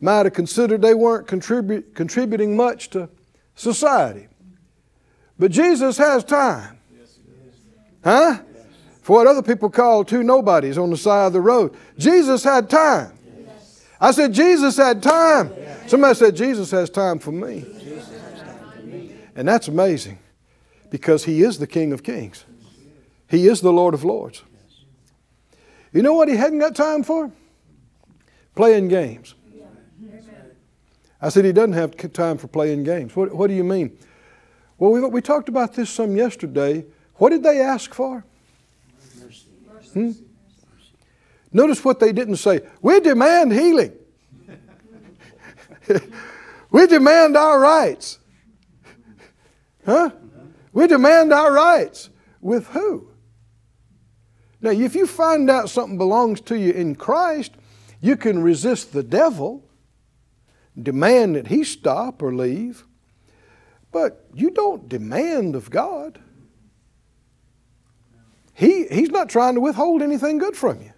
Might 0.00 0.26
have 0.26 0.32
considered 0.32 0.82
they 0.82 0.94
weren't 0.94 1.26
contribu- 1.26 1.94
contributing 1.94 2.56
much 2.56 2.90
to 2.90 3.08
society. 3.54 4.28
But 5.38 5.50
Jesus 5.50 5.98
has 5.98 6.24
time. 6.24 6.78
Huh? 8.02 8.38
For 9.04 9.16
what 9.18 9.26
other 9.26 9.42
people 9.42 9.68
call 9.68 10.02
two 10.02 10.22
nobodies 10.22 10.78
on 10.78 10.88
the 10.88 10.96
side 10.96 11.26
of 11.26 11.34
the 11.34 11.40
road. 11.42 11.76
Jesus 11.98 12.42
had 12.42 12.70
time. 12.70 13.12
I 14.00 14.12
said, 14.12 14.32
Jesus 14.32 14.78
had 14.78 15.02
time. 15.02 15.52
Somebody 15.86 16.14
said, 16.14 16.34
Jesus 16.34 16.70
has 16.70 16.88
time 16.88 17.18
for 17.18 17.30
me. 17.30 17.66
And 19.36 19.46
that's 19.46 19.68
amazing 19.68 20.20
because 20.88 21.24
He 21.24 21.42
is 21.42 21.58
the 21.58 21.66
King 21.66 21.92
of 21.92 22.02
Kings, 22.02 22.46
He 23.28 23.46
is 23.46 23.60
the 23.60 23.74
Lord 23.74 23.92
of 23.92 24.04
Lords. 24.04 24.42
You 25.92 26.00
know 26.00 26.14
what 26.14 26.28
He 26.28 26.36
hadn't 26.36 26.60
got 26.60 26.74
time 26.74 27.02
for? 27.02 27.30
Playing 28.54 28.88
games. 28.88 29.34
I 31.20 31.28
said, 31.28 31.44
He 31.44 31.52
doesn't 31.52 31.74
have 31.74 31.94
time 32.14 32.38
for 32.38 32.48
playing 32.48 32.84
games. 32.84 33.14
What, 33.14 33.34
what 33.34 33.48
do 33.48 33.54
you 33.54 33.64
mean? 33.64 33.98
Well, 34.78 34.92
we, 34.92 35.00
we 35.00 35.20
talked 35.20 35.50
about 35.50 35.74
this 35.74 35.90
some 35.90 36.16
yesterday. 36.16 36.86
What 37.16 37.28
did 37.28 37.42
they 37.42 37.60
ask 37.60 37.92
for? 37.92 38.24
Hmm? 39.94 40.10
Notice 41.52 41.84
what 41.84 42.00
they 42.00 42.12
didn't 42.12 42.36
say. 42.36 42.60
We 42.82 43.00
demand 43.00 43.52
healing. 43.52 43.92
we 46.70 46.86
demand 46.86 47.36
our 47.36 47.60
rights. 47.60 48.18
Huh? 49.86 50.10
We 50.72 50.88
demand 50.88 51.32
our 51.32 51.52
rights. 51.52 52.10
With 52.40 52.66
who? 52.68 53.08
Now, 54.60 54.70
if 54.70 54.94
you 54.94 55.06
find 55.06 55.48
out 55.48 55.70
something 55.70 55.96
belongs 55.96 56.40
to 56.42 56.58
you 56.58 56.72
in 56.72 56.96
Christ, 56.96 57.52
you 58.00 58.16
can 58.16 58.42
resist 58.42 58.92
the 58.92 59.02
devil, 59.02 59.64
demand 60.80 61.36
that 61.36 61.46
he 61.46 61.64
stop 61.64 62.20
or 62.20 62.34
leave, 62.34 62.84
but 63.92 64.26
you 64.34 64.50
don't 64.50 64.88
demand 64.88 65.54
of 65.54 65.70
God. 65.70 66.20
He, 68.54 68.86
he's 68.86 69.10
not 69.10 69.28
trying 69.28 69.54
to 69.54 69.60
withhold 69.60 70.00
anything 70.00 70.38
good 70.38 70.56
from 70.56 70.80
you. 70.80 70.92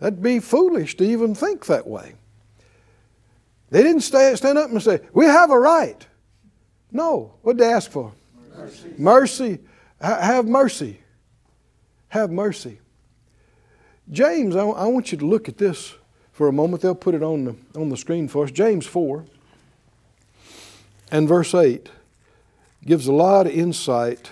That'd 0.00 0.22
be 0.22 0.40
foolish 0.40 0.96
to 0.96 1.04
even 1.04 1.34
think 1.34 1.66
that 1.66 1.86
way. 1.86 2.14
They 3.70 3.82
didn't 3.82 4.02
stay, 4.02 4.34
stand 4.34 4.58
up 4.58 4.70
and 4.70 4.82
say, 4.82 5.00
We 5.12 5.26
have 5.26 5.50
a 5.50 5.58
right. 5.58 6.06
No. 6.90 7.34
What 7.42 7.56
did 7.56 7.64
they 7.64 7.72
ask 7.72 7.90
for? 7.90 8.12
Mercy. 8.56 8.94
mercy. 8.98 9.58
have 10.00 10.46
mercy. 10.46 11.00
Have 12.08 12.30
mercy. 12.30 12.78
James, 14.10 14.54
I, 14.54 14.64
I 14.64 14.86
want 14.86 15.12
you 15.12 15.18
to 15.18 15.26
look 15.26 15.48
at 15.48 15.58
this 15.58 15.94
for 16.32 16.48
a 16.48 16.52
moment. 16.52 16.82
They'll 16.82 16.94
put 16.94 17.14
it 17.14 17.22
on 17.22 17.44
the, 17.44 17.56
on 17.74 17.88
the 17.88 17.96
screen 17.96 18.28
for 18.28 18.44
us. 18.44 18.50
James 18.50 18.86
4 18.86 19.24
and 21.10 21.28
verse 21.28 21.54
8 21.54 21.90
gives 22.84 23.06
a 23.06 23.12
lot 23.12 23.46
of 23.46 23.52
insight 23.52 24.30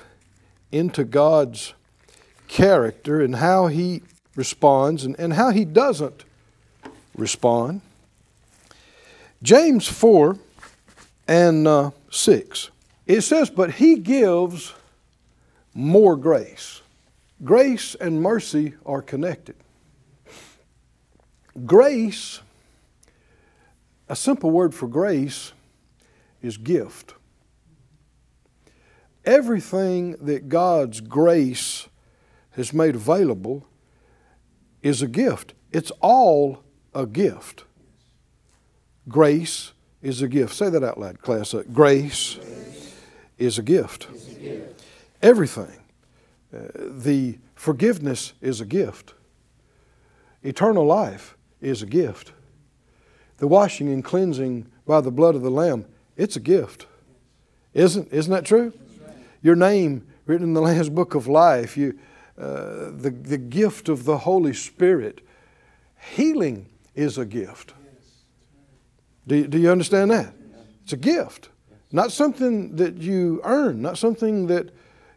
into 0.70 1.04
God's 1.04 1.74
character 2.52 3.22
and 3.22 3.36
how 3.36 3.66
He 3.66 4.02
responds 4.36 5.04
and, 5.04 5.18
and 5.18 5.32
how 5.32 5.50
He 5.50 5.64
doesn't 5.64 6.24
respond. 7.16 7.80
James 9.42 9.88
4 9.88 10.36
and 11.26 11.66
uh, 11.66 11.90
6. 12.10 12.70
It 13.06 13.22
says, 13.22 13.48
But 13.48 13.72
He 13.72 13.96
gives 13.96 14.74
more 15.72 16.14
grace. 16.14 16.82
Grace 17.42 17.94
and 17.94 18.20
mercy 18.20 18.74
are 18.84 19.00
connected. 19.00 19.56
Grace, 21.64 22.40
a 24.10 24.14
simple 24.14 24.50
word 24.50 24.74
for 24.74 24.88
grace, 24.88 25.52
is 26.42 26.58
gift. 26.58 27.14
Everything 29.24 30.16
that 30.20 30.50
God's 30.50 31.00
grace 31.00 31.88
has 32.52 32.72
made 32.72 32.94
available 32.94 33.66
is 34.82 35.02
a 35.02 35.08
gift. 35.08 35.54
It's 35.70 35.90
all 36.00 36.62
a 36.94 37.06
gift. 37.06 37.64
Grace 39.08 39.72
is 40.02 40.22
a 40.22 40.28
gift. 40.28 40.54
Say 40.54 40.68
that 40.68 40.84
out 40.84 40.98
loud, 40.98 41.20
class. 41.22 41.54
Grace, 41.72 42.34
Grace 42.34 42.96
is 43.38 43.58
a 43.58 43.62
gift. 43.62 44.08
A 44.08 44.34
gift. 44.34 44.84
Everything. 45.22 45.78
Uh, 46.54 46.68
the 46.74 47.38
forgiveness 47.54 48.34
is 48.40 48.60
a 48.60 48.66
gift. 48.66 49.14
Eternal 50.42 50.84
life 50.84 51.36
is 51.60 51.82
a 51.82 51.86
gift. 51.86 52.32
The 53.38 53.46
washing 53.46 53.88
and 53.88 54.04
cleansing 54.04 54.66
by 54.86 55.00
the 55.00 55.10
blood 55.10 55.34
of 55.34 55.42
the 55.42 55.50
Lamb, 55.50 55.86
it's 56.16 56.36
a 56.36 56.40
gift. 56.40 56.86
Isn't, 57.72 58.12
isn't 58.12 58.32
that 58.32 58.44
true? 58.44 58.72
Right. 59.04 59.16
Your 59.40 59.56
name 59.56 60.06
written 60.26 60.48
in 60.48 60.54
the 60.54 60.60
Lamb's 60.62 60.90
Book 60.90 61.14
of 61.14 61.26
Life, 61.26 61.76
you, 61.76 61.98
uh, 62.38 62.90
the, 62.90 63.10
the 63.10 63.38
gift 63.38 63.88
of 63.88 64.04
the 64.04 64.18
Holy 64.18 64.54
Spirit. 64.54 65.20
Healing 66.14 66.66
is 66.94 67.18
a 67.18 67.24
gift. 67.24 67.74
Do 69.26 69.36
you, 69.36 69.46
do 69.46 69.58
you 69.58 69.70
understand 69.70 70.10
that? 70.10 70.34
It's 70.82 70.92
a 70.92 70.96
gift, 70.96 71.48
not 71.92 72.10
something 72.10 72.76
that 72.76 72.96
you 72.96 73.40
earn, 73.44 73.80
not 73.80 73.98
something 73.98 74.48
that 74.48 74.70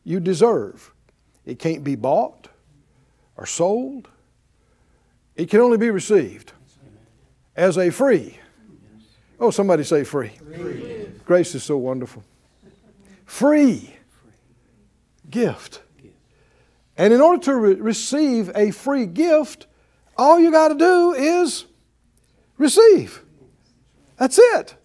you 0.03 0.19
deserve. 0.19 0.93
It 1.45 1.59
can't 1.59 1.83
be 1.83 1.95
bought 1.95 2.49
or 3.35 3.45
sold. 3.45 4.09
It 5.35 5.49
can 5.49 5.59
only 5.59 5.77
be 5.77 5.89
received 5.89 6.53
as 7.55 7.77
a 7.77 7.89
free. 7.89 8.39
Oh, 9.39 9.51
somebody 9.51 9.83
say 9.83 10.03
free. 10.03 10.29
free. 10.29 11.07
Grace 11.25 11.55
is 11.55 11.63
so 11.63 11.77
wonderful. 11.77 12.23
Free 13.25 13.95
gift. 15.29 15.81
And 16.97 17.13
in 17.13 17.21
order 17.21 17.41
to 17.43 17.55
re- 17.55 17.75
receive 17.75 18.51
a 18.55 18.71
free 18.71 19.05
gift, 19.05 19.67
all 20.17 20.39
you 20.39 20.51
got 20.51 20.69
to 20.69 20.75
do 20.75 21.13
is 21.13 21.65
receive. 22.57 23.21
That's 24.17 24.39
it. 24.39 24.75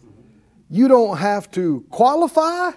You 0.69 0.89
don't 0.89 1.19
have 1.19 1.51
to 1.53 1.85
qualify. 1.91 2.73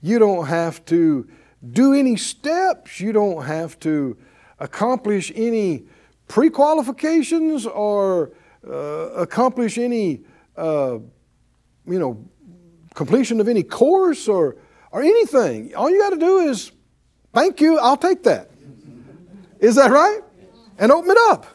You 0.00 0.18
don't 0.18 0.46
have 0.46 0.84
to 0.86 1.28
do 1.70 1.94
any 1.94 2.16
steps. 2.16 3.00
You 3.00 3.12
don't 3.12 3.44
have 3.44 3.78
to 3.80 4.16
accomplish 4.58 5.32
any 5.34 5.84
pre 6.28 6.50
qualifications 6.50 7.66
or 7.66 8.32
uh, 8.66 8.72
accomplish 8.72 9.78
any, 9.78 10.24
uh, 10.56 10.98
you 11.86 11.98
know, 11.98 12.28
completion 12.94 13.40
of 13.40 13.48
any 13.48 13.62
course 13.62 14.28
or, 14.28 14.56
or 14.90 15.02
anything. 15.02 15.74
All 15.74 15.90
you 15.90 15.98
got 15.98 16.10
to 16.10 16.18
do 16.18 16.38
is 16.38 16.71
Thank 17.32 17.60
you, 17.60 17.78
I'll 17.78 17.96
take 17.96 18.22
that. 18.24 18.50
Is 19.58 19.76
that 19.76 19.90
right? 19.90 20.20
And 20.78 20.92
open 20.92 21.10
it 21.10 21.18
up. 21.30 21.46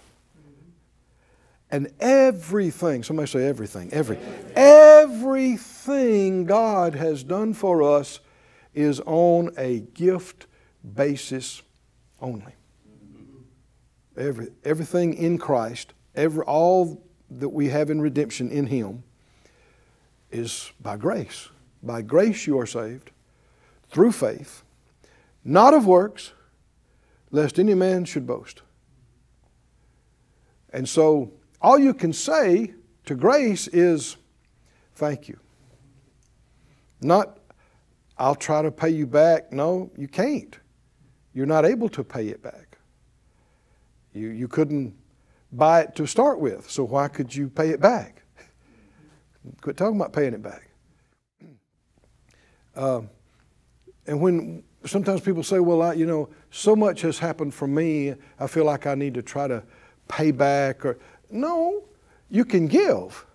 And 1.69 1.91
everything, 1.99 3.03
somebody 3.03 3.27
say 3.27 3.45
everything, 3.45 3.91
every, 3.91 4.17
everything 4.55 6.45
God 6.45 6.95
has 6.95 7.23
done 7.23 7.53
for 7.53 7.83
us 7.83 8.21
is 8.73 9.01
on 9.05 9.51
a 9.57 9.79
gift 9.79 10.47
basis 10.95 11.61
only. 12.21 12.53
Every, 14.15 14.47
everything 14.63 15.13
in 15.13 15.37
Christ, 15.37 15.93
every, 16.15 16.43
all 16.43 17.03
that 17.29 17.49
we 17.49 17.67
have 17.69 17.89
in 17.89 18.01
redemption 18.01 18.49
in 18.49 18.67
Him 18.67 19.03
is 20.31 20.71
by 20.81 20.95
grace. 20.95 21.49
By 21.83 22.01
grace 22.01 22.47
you 22.47 22.57
are 22.59 22.65
saved 22.65 23.11
through 23.89 24.13
faith, 24.13 24.63
not 25.47 25.73
of 25.73 25.87
works, 25.87 26.33
lest 27.31 27.57
any 27.57 27.73
man 27.73 28.03
should 28.03 28.27
boast. 28.27 28.61
And 30.71 30.87
so 30.87 31.31
all 31.61 31.79
you 31.79 31.93
can 31.93 32.11
say 32.11 32.73
to 33.05 33.15
grace 33.15 33.67
is, 33.69 34.17
Thank 34.95 35.29
you. 35.29 35.39
Not, 37.01 37.37
I'll 38.17 38.35
try 38.35 38.63
to 38.63 38.71
pay 38.71 38.89
you 38.89 39.05
back. 39.05 39.53
No, 39.53 39.91
you 39.95 40.07
can't. 40.07 40.57
You're 41.33 41.45
not 41.45 41.65
able 41.65 41.87
to 41.89 42.03
pay 42.03 42.27
it 42.29 42.41
back. 42.41 42.79
You, 44.11 44.29
you 44.29 44.47
couldn't 44.47 44.95
buy 45.51 45.81
it 45.81 45.95
to 45.95 46.07
start 46.07 46.39
with, 46.39 46.69
so 46.69 46.83
why 46.83 47.07
could 47.07 47.33
you 47.33 47.47
pay 47.47 47.69
it 47.69 47.79
back? 47.79 48.23
Quit 49.61 49.77
talking 49.77 49.95
about 49.95 50.13
paying 50.13 50.33
it 50.33 50.41
back. 50.41 50.67
Uh, 52.75 53.01
and 54.07 54.19
when 54.19 54.63
sometimes 54.87 55.21
people 55.21 55.43
say, 55.43 55.59
well, 55.59 55.81
I, 55.81 55.93
you 55.93 56.05
know, 56.05 56.29
so 56.51 56.75
much 56.75 57.01
has 57.01 57.19
happened 57.19 57.53
for 57.53 57.67
me, 57.67 58.15
I 58.39 58.47
feel 58.47 58.65
like 58.65 58.87
I 58.87 58.95
need 58.95 59.13
to 59.15 59.21
try 59.21 59.47
to 59.47 59.63
pay 60.07 60.31
back 60.31 60.85
or 60.85 60.97
no, 61.29 61.83
you 62.29 62.45
can 62.45 62.67
give, 62.67 63.25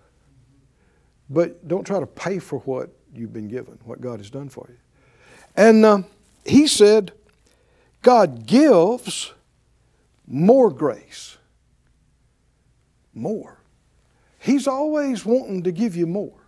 but 1.29 1.67
don't 1.67 1.85
try 1.85 1.99
to 1.99 2.07
pay 2.07 2.39
for 2.39 2.59
what 2.59 2.89
you've 3.13 3.33
been 3.33 3.47
given, 3.47 3.79
what 3.83 4.01
God 4.01 4.19
has 4.19 4.29
done 4.29 4.49
for 4.49 4.67
you. 4.69 4.77
And 5.55 5.85
uh, 5.85 6.01
he 6.45 6.67
said, 6.67 7.11
God 8.01 8.45
gives 8.45 9.31
more 10.27 10.71
grace. 10.71 11.37
More. 13.13 13.59
He's 14.39 14.67
always 14.67 15.25
wanting 15.25 15.63
to 15.63 15.71
give 15.71 15.95
you 15.95 16.07
more. 16.07 16.47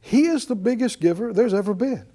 He 0.00 0.26
is 0.26 0.46
the 0.46 0.56
biggest 0.56 1.00
giver 1.00 1.32
there's 1.32 1.54
ever 1.54 1.74
been. 1.74 2.06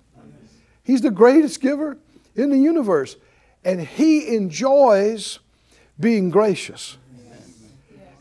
He's 0.84 1.02
the 1.02 1.12
greatest 1.12 1.62
giver 1.62 1.98
in 2.36 2.50
the 2.50 2.58
universe. 2.58 3.16
And 3.64 3.82
He 3.82 4.36
enjoys 4.36 5.40
being 6.00 6.30
gracious. 6.30 6.98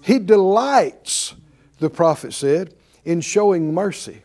He 0.02 0.18
delights, 0.18 1.34
the 1.78 1.90
prophet 1.90 2.32
said, 2.32 2.74
in 3.04 3.20
showing 3.20 3.72
mercy. 3.72 4.22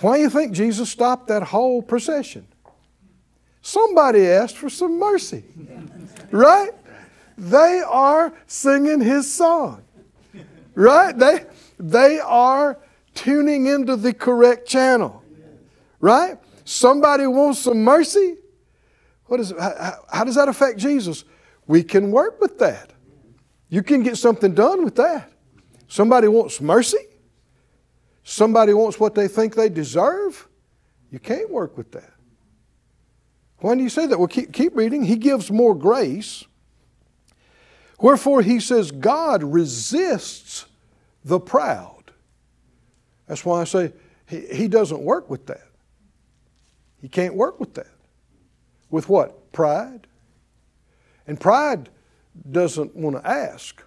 Why 0.00 0.16
do 0.16 0.22
you 0.22 0.30
think 0.30 0.52
Jesus 0.52 0.90
stopped 0.90 1.28
that 1.28 1.42
whole 1.42 1.82
procession? 1.82 2.46
Somebody 3.62 4.26
asked 4.26 4.56
for 4.56 4.70
some 4.70 4.98
mercy, 4.98 5.44
right? 6.30 6.70
They 7.36 7.82
are 7.84 8.32
singing 8.46 9.00
his 9.00 9.32
song, 9.32 9.82
right? 10.74 11.16
They, 11.16 11.44
they 11.78 12.20
are 12.20 12.78
tuning 13.14 13.66
into 13.66 13.96
the 13.96 14.14
correct 14.14 14.68
channel, 14.68 15.22
right? 16.00 16.38
Somebody 16.68 17.26
wants 17.26 17.60
some 17.60 17.82
mercy. 17.82 18.36
What 19.24 19.40
is, 19.40 19.54
how, 19.58 20.04
how 20.12 20.24
does 20.24 20.34
that 20.34 20.50
affect 20.50 20.78
Jesus? 20.78 21.24
We 21.66 21.82
can 21.82 22.10
work 22.10 22.42
with 22.42 22.58
that. 22.58 22.92
You 23.70 23.82
can 23.82 24.02
get 24.02 24.18
something 24.18 24.54
done 24.54 24.84
with 24.84 24.96
that. 24.96 25.32
Somebody 25.86 26.28
wants 26.28 26.60
mercy. 26.60 26.98
Somebody 28.22 28.74
wants 28.74 29.00
what 29.00 29.14
they 29.14 29.28
think 29.28 29.54
they 29.54 29.70
deserve. 29.70 30.46
You 31.10 31.18
can't 31.18 31.48
work 31.48 31.78
with 31.78 31.90
that. 31.92 32.12
Why 33.60 33.74
do 33.74 33.82
you 33.82 33.88
say 33.88 34.06
that? 34.06 34.18
Well, 34.18 34.28
keep, 34.28 34.52
keep 34.52 34.76
reading. 34.76 35.02
He 35.02 35.16
gives 35.16 35.50
more 35.50 35.74
grace. 35.74 36.44
Wherefore, 37.98 38.42
he 38.42 38.60
says, 38.60 38.90
God 38.90 39.42
resists 39.42 40.66
the 41.24 41.40
proud. 41.40 42.12
That's 43.26 43.42
why 43.42 43.62
I 43.62 43.64
say 43.64 43.94
he, 44.26 44.40
he 44.48 44.68
doesn't 44.68 45.00
work 45.00 45.30
with 45.30 45.46
that. 45.46 45.62
He 47.00 47.08
can't 47.08 47.34
work 47.34 47.60
with 47.60 47.74
that. 47.74 47.88
With 48.90 49.08
what? 49.08 49.52
Pride. 49.52 50.06
And 51.26 51.38
pride 51.38 51.90
doesn't 52.50 52.96
want 52.96 53.16
to 53.16 53.26
ask. 53.26 53.82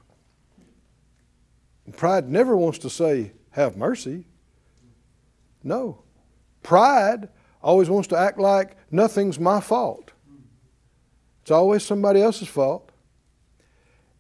Pride 1.98 2.30
never 2.30 2.56
wants 2.56 2.80
to 2.80 2.90
say, 2.90 3.34
have 3.52 3.76
mercy. 3.76 4.26
No. 5.64 6.04
Pride 6.64 7.30
always 7.62 7.90
wants 7.90 8.08
to 8.10 8.18
act 8.18 8.40
like 8.40 8.76
nothing's 8.92 9.40
my 9.40 9.60
fault. 9.60 10.12
It's 11.42 11.52
always 11.52 11.84
somebody 11.84 12.22
else's 12.22 12.48
fault. 12.48 12.92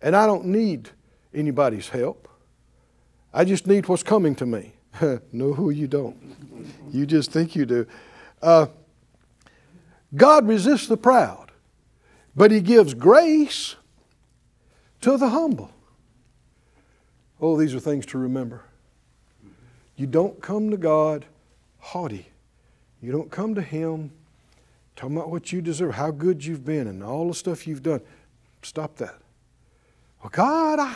And 0.01 0.15
I 0.15 0.25
don't 0.25 0.45
need 0.45 0.89
anybody's 1.33 1.89
help. 1.89 2.27
I 3.33 3.45
just 3.45 3.67
need 3.67 3.87
what's 3.87 4.03
coming 4.03 4.35
to 4.35 4.45
me. 4.45 4.73
no, 5.31 5.69
you 5.69 5.87
don't. 5.87 6.17
You 6.91 7.05
just 7.05 7.31
think 7.31 7.55
you 7.55 7.65
do. 7.65 7.87
Uh, 8.41 8.67
God 10.15 10.47
resists 10.47 10.87
the 10.87 10.97
proud, 10.97 11.51
but 12.35 12.51
He 12.51 12.61
gives 12.61 12.93
grace 12.93 13.75
to 15.01 15.17
the 15.17 15.29
humble. 15.29 15.71
Oh, 17.39 17.57
these 17.57 17.73
are 17.73 17.79
things 17.79 18.05
to 18.07 18.17
remember. 18.17 18.63
You 19.95 20.07
don't 20.07 20.41
come 20.41 20.69
to 20.71 20.77
God 20.77 21.25
haughty. 21.79 22.27
You 23.01 23.11
don't 23.11 23.31
come 23.31 23.55
to 23.55 23.61
Him 23.61 24.11
talking 24.95 25.17
about 25.17 25.31
what 25.31 25.51
you 25.51 25.61
deserve, 25.61 25.95
how 25.95 26.11
good 26.11 26.45
you've 26.45 26.65
been, 26.65 26.87
and 26.87 27.03
all 27.03 27.27
the 27.27 27.33
stuff 27.33 27.65
you've 27.65 27.81
done. 27.81 28.01
Stop 28.61 28.97
that. 28.97 29.15
Well, 30.21 30.29
God, 30.31 30.79
I, 30.79 30.95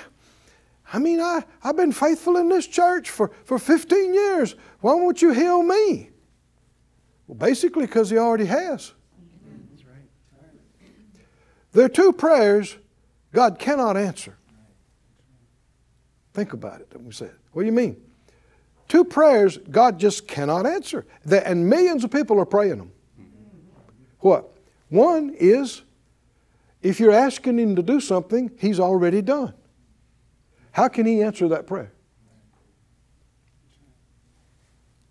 I 0.93 0.99
mean, 0.99 1.19
I, 1.19 1.43
I've 1.63 1.75
been 1.75 1.91
faithful 1.91 2.37
in 2.37 2.49
this 2.49 2.67
church 2.67 3.09
for, 3.09 3.31
for 3.45 3.57
15 3.57 4.13
years. 4.13 4.55
Why 4.81 4.93
won't 4.93 5.21
you 5.21 5.31
heal 5.31 5.63
me? 5.63 6.09
Well, 7.27 7.37
basically, 7.37 7.87
because 7.87 8.11
He 8.11 8.17
already 8.17 8.45
has. 8.45 8.93
There 11.75 11.83
are 11.83 11.89
two 11.89 12.13
prayers 12.13 12.77
God 13.33 13.59
cannot 13.59 13.97
answer. 13.97 14.37
Think 16.33 16.53
about 16.53 16.79
it. 16.79 16.87
We 16.97 17.11
said, 17.11 17.33
what 17.51 17.63
do 17.63 17.65
you 17.65 17.73
mean? 17.73 18.01
Two 18.87 19.03
prayers 19.03 19.57
God 19.57 19.99
just 19.99 20.25
cannot 20.25 20.65
answer. 20.65 21.05
And 21.29 21.69
millions 21.69 22.05
of 22.05 22.11
people 22.11 22.39
are 22.39 22.45
praying 22.45 22.77
them. 22.77 22.93
What? 24.19 24.55
One 24.87 25.35
is 25.37 25.81
if 26.81 27.01
you're 27.01 27.11
asking 27.11 27.59
Him 27.59 27.75
to 27.75 27.83
do 27.83 27.99
something 27.99 28.51
He's 28.57 28.79
already 28.79 29.21
done. 29.21 29.53
How 30.71 30.87
can 30.87 31.05
He 31.05 31.21
answer 31.21 31.49
that 31.49 31.67
prayer? 31.67 31.91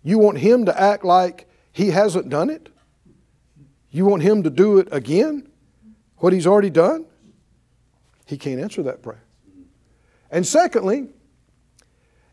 You 0.01 0.17
want 0.17 0.39
Him 0.39 0.65
to 0.65 0.81
act 0.81 1.05
like 1.05 1.47
He 1.71 1.91
hasn't 1.91 2.29
done 2.29 2.49
it? 2.49 2.69
You 3.91 4.05
want 4.05 4.23
Him 4.23 4.41
to 4.41 4.49
do 4.49 4.79
it 4.79 4.87
again? 4.91 5.51
What 6.17 6.33
He's 6.33 6.47
already 6.47 6.69
done? 6.69 7.05
He 8.25 8.37
can't 8.37 8.59
answer 8.59 8.83
that 8.83 9.01
prayer. 9.01 9.23
And 10.31 10.45
secondly, 10.45 11.07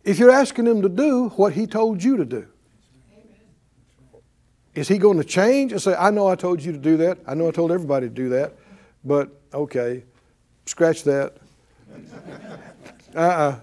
if 0.05 0.19
you're 0.19 0.31
asking 0.31 0.67
him 0.67 0.83
to 0.83 0.89
do 0.89 1.29
what 1.31 1.53
he 1.53 1.67
told 1.67 2.03
you 2.03 2.17
to 2.17 2.25
do, 2.25 2.49
is 4.75 4.89
he 4.89 4.97
going 4.97 5.19
to 5.19 5.25
change 5.25 5.73
and 5.73 5.83
say, 5.83 5.95
I 5.95 6.11
know 6.11 6.27
I 6.27 6.35
told 6.35 6.63
you 6.63 6.73
to 6.73 6.79
do 6.79 6.97
that. 6.99 7.19
I 7.27 7.35
know 7.35 7.49
I 7.49 7.51
told 7.51 7.71
everybody 7.71 8.09
to 8.09 8.15
do 8.15 8.31
that, 8.31 8.55
but 9.05 9.29
okay, 9.53 10.05
scratch 10.65 11.05
that. 11.05 11.37
uh 11.95 11.99
uh-uh. 13.19 13.61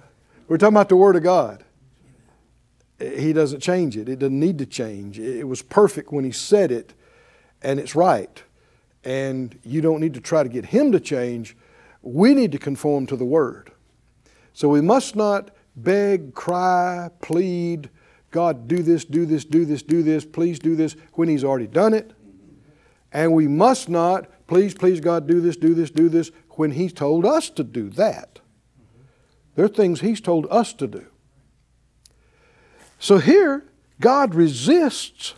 We're 0.48 0.58
talking 0.58 0.76
about 0.76 0.90
the 0.90 0.96
Word 0.96 1.16
of 1.16 1.24
God. 1.24 1.64
He 3.00 3.34
doesn't 3.34 3.62
change 3.62 3.98
it. 3.98 4.10
It 4.10 4.20
doesn't 4.20 4.40
need 4.40 4.58
to 4.60 4.66
change. 4.66 5.20
It 5.20 5.48
was 5.48 5.62
perfect 5.62 6.12
when 6.12 6.26
He 6.26 6.32
said 6.32 6.72
it, 6.72 6.94
and 7.62 7.80
it's 7.80 7.96
right. 7.96 8.44
And 9.04 9.58
you 9.64 9.82
don't 9.82 10.00
need 10.00 10.14
to 10.16 10.22
try 10.22 10.44
to 10.44 10.50
get 10.50 10.66
Him 10.66 10.92
to 10.92 11.00
change. 11.00 11.56
We 12.02 12.34
need 12.34 12.52
to 12.52 12.58
conform 12.58 13.06
to 13.08 13.16
the 13.16 13.26
Word. 13.26 13.72
So 14.54 14.70
we 14.70 14.82
must 14.82 15.16
not 15.16 15.52
beg, 15.76 16.34
cry, 16.34 17.10
plead, 17.22 17.90
God, 18.32 18.68
do 18.68 18.84
this, 18.84 19.06
do 19.06 19.26
this, 19.26 19.46
do 19.46 19.66
this, 19.66 19.82
do 19.82 20.04
this, 20.04 20.26
please 20.26 20.60
do 20.60 20.76
this, 20.76 20.96
when 21.14 21.30
He's 21.30 21.44
already 21.44 21.68
done 21.68 21.94
it. 21.94 22.12
And 23.12 23.34
we 23.34 23.48
must 23.48 23.90
not, 23.90 24.28
please, 24.48 24.74
please, 24.74 25.00
God, 25.00 25.28
do 25.28 25.42
this, 25.42 25.56
do 25.56 25.74
this, 25.74 25.90
do 25.90 26.10
this, 26.10 26.32
when 26.52 26.72
He's 26.72 26.94
told 26.94 27.26
us 27.26 27.50
to 27.52 27.64
do 27.64 27.90
that. 27.92 28.40
There 29.56 29.66
are 29.66 29.70
things 29.70 30.02
He's 30.02 30.22
told 30.22 30.46
us 30.52 30.74
to 30.74 30.88
do. 30.88 31.08
So 33.00 33.18
here, 33.18 33.66
God 34.00 34.36
resists 34.36 35.34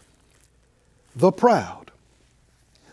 the 1.15 1.32
proud. 1.32 1.81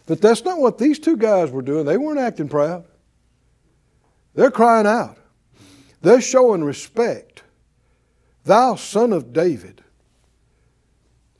But 0.08 0.22
that's 0.22 0.42
not 0.42 0.58
what 0.58 0.78
these 0.78 0.98
two 0.98 1.18
guys 1.18 1.50
were 1.50 1.60
doing. 1.60 1.84
They 1.84 1.98
weren't 1.98 2.18
acting 2.18 2.48
proud. 2.48 2.86
They're 4.34 4.50
crying 4.50 4.86
out. 4.86 5.18
They're 6.00 6.22
showing 6.22 6.64
respect. 6.64 7.42
Thou 8.44 8.76
son 8.76 9.12
of 9.12 9.34
David. 9.34 9.84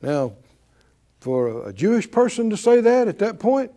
Now, 0.03 0.33
for 1.19 1.67
a 1.67 1.73
Jewish 1.73 2.09
person 2.09 2.51
to 2.51 2.57
say 2.57 2.79
that 2.81 3.07
at 3.07 3.17
that 3.19 3.39
point, 3.39 3.71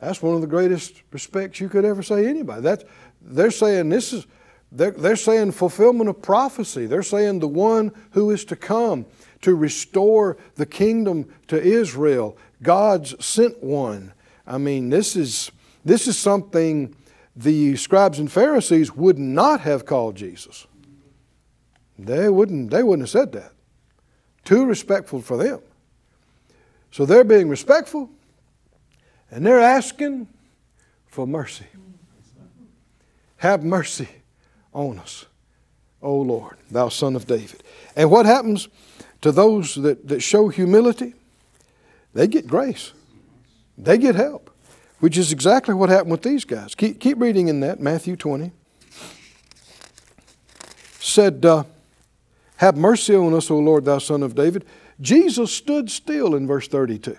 that's 0.00 0.22
one 0.22 0.36
of 0.36 0.40
the 0.42 0.46
greatest 0.46 1.02
respects 1.10 1.58
you 1.58 1.68
could 1.68 1.84
ever 1.84 2.02
say 2.02 2.26
anybody. 2.28 2.62
That's, 2.62 2.84
they're 3.20 3.50
saying 3.50 3.88
this 3.88 4.12
is, 4.12 4.26
they're, 4.70 4.92
they're 4.92 5.16
saying 5.16 5.52
fulfillment 5.52 6.08
of 6.08 6.22
prophecy. 6.22 6.86
They're 6.86 7.02
saying 7.02 7.40
the 7.40 7.48
one 7.48 7.90
who 8.12 8.30
is 8.30 8.44
to 8.46 8.56
come 8.56 9.06
to 9.42 9.54
restore 9.54 10.36
the 10.54 10.66
kingdom 10.66 11.28
to 11.48 11.60
Israel, 11.60 12.36
God's 12.64 13.24
sent 13.24 13.62
one. 13.62 14.12
I 14.44 14.58
mean, 14.58 14.90
this 14.90 15.14
is, 15.14 15.52
this 15.84 16.08
is 16.08 16.18
something 16.18 16.96
the 17.36 17.76
scribes 17.76 18.18
and 18.18 18.30
Pharisees 18.30 18.92
would 18.92 19.18
not 19.18 19.60
have 19.60 19.86
called 19.86 20.16
Jesus. 20.16 20.66
They 21.96 22.28
wouldn't, 22.28 22.70
they 22.70 22.82
wouldn't 22.82 23.08
have 23.08 23.10
said 23.10 23.32
that. 23.32 23.52
Too 24.44 24.66
respectful 24.66 25.20
for 25.20 25.36
them. 25.36 25.60
So 26.90 27.06
they're 27.06 27.24
being 27.24 27.48
respectful 27.48 28.10
and 29.30 29.46
they're 29.46 29.60
asking 29.60 30.28
for 31.06 31.26
mercy. 31.26 31.66
Have 33.36 33.62
mercy 33.62 34.08
on 34.72 34.98
us, 34.98 35.26
O 36.02 36.16
Lord, 36.16 36.56
thou 36.70 36.88
son 36.88 37.14
of 37.14 37.26
David. 37.26 37.62
And 37.94 38.10
what 38.10 38.26
happens 38.26 38.68
to 39.20 39.32
those 39.32 39.74
that, 39.76 40.08
that 40.08 40.20
show 40.20 40.48
humility? 40.48 41.14
They 42.14 42.28
get 42.28 42.46
grace, 42.46 42.92
they 43.76 43.98
get 43.98 44.14
help, 44.14 44.50
which 45.00 45.18
is 45.18 45.32
exactly 45.32 45.74
what 45.74 45.90
happened 45.90 46.12
with 46.12 46.22
these 46.22 46.44
guys. 46.44 46.74
Keep, 46.74 47.00
keep 47.00 47.20
reading 47.20 47.48
in 47.48 47.60
that, 47.60 47.80
Matthew 47.80 48.16
20. 48.16 48.52
Said, 51.00 51.44
uh, 51.44 51.64
Have 52.56 52.76
mercy 52.76 53.14
on 53.14 53.34
us, 53.34 53.50
O 53.50 53.58
Lord, 53.58 53.84
thou 53.84 53.98
son 53.98 54.22
of 54.22 54.34
David. 54.34 54.64
Jesus 55.00 55.52
stood 55.52 55.90
still 55.90 56.34
in 56.34 56.46
verse 56.46 56.68
32. 56.68 57.18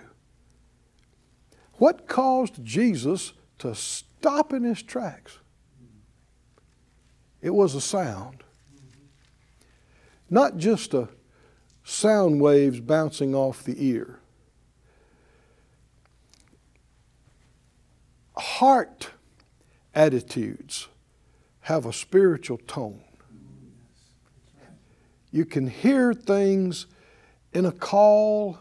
What 1.74 2.08
caused 2.08 2.64
Jesus 2.64 3.34
to 3.58 3.74
stop 3.74 4.52
in 4.52 4.64
his 4.64 4.82
tracks? 4.82 5.38
It 7.42 7.50
was 7.50 7.74
a 7.74 7.80
sound. 7.80 8.42
Not 10.30 10.56
just 10.56 10.94
a 10.94 11.08
sound 11.84 12.40
waves 12.40 12.80
bouncing 12.80 13.34
off 13.34 13.62
the 13.62 13.76
ear. 13.78 14.18
Heart 18.38 19.10
attitudes 19.94 20.88
have 21.60 21.86
a 21.86 21.92
spiritual 21.92 22.58
tone. 22.58 23.02
You 25.30 25.44
can 25.44 25.66
hear 25.66 26.14
things 26.14 26.86
in 27.52 27.66
a 27.66 27.72
call 27.72 28.58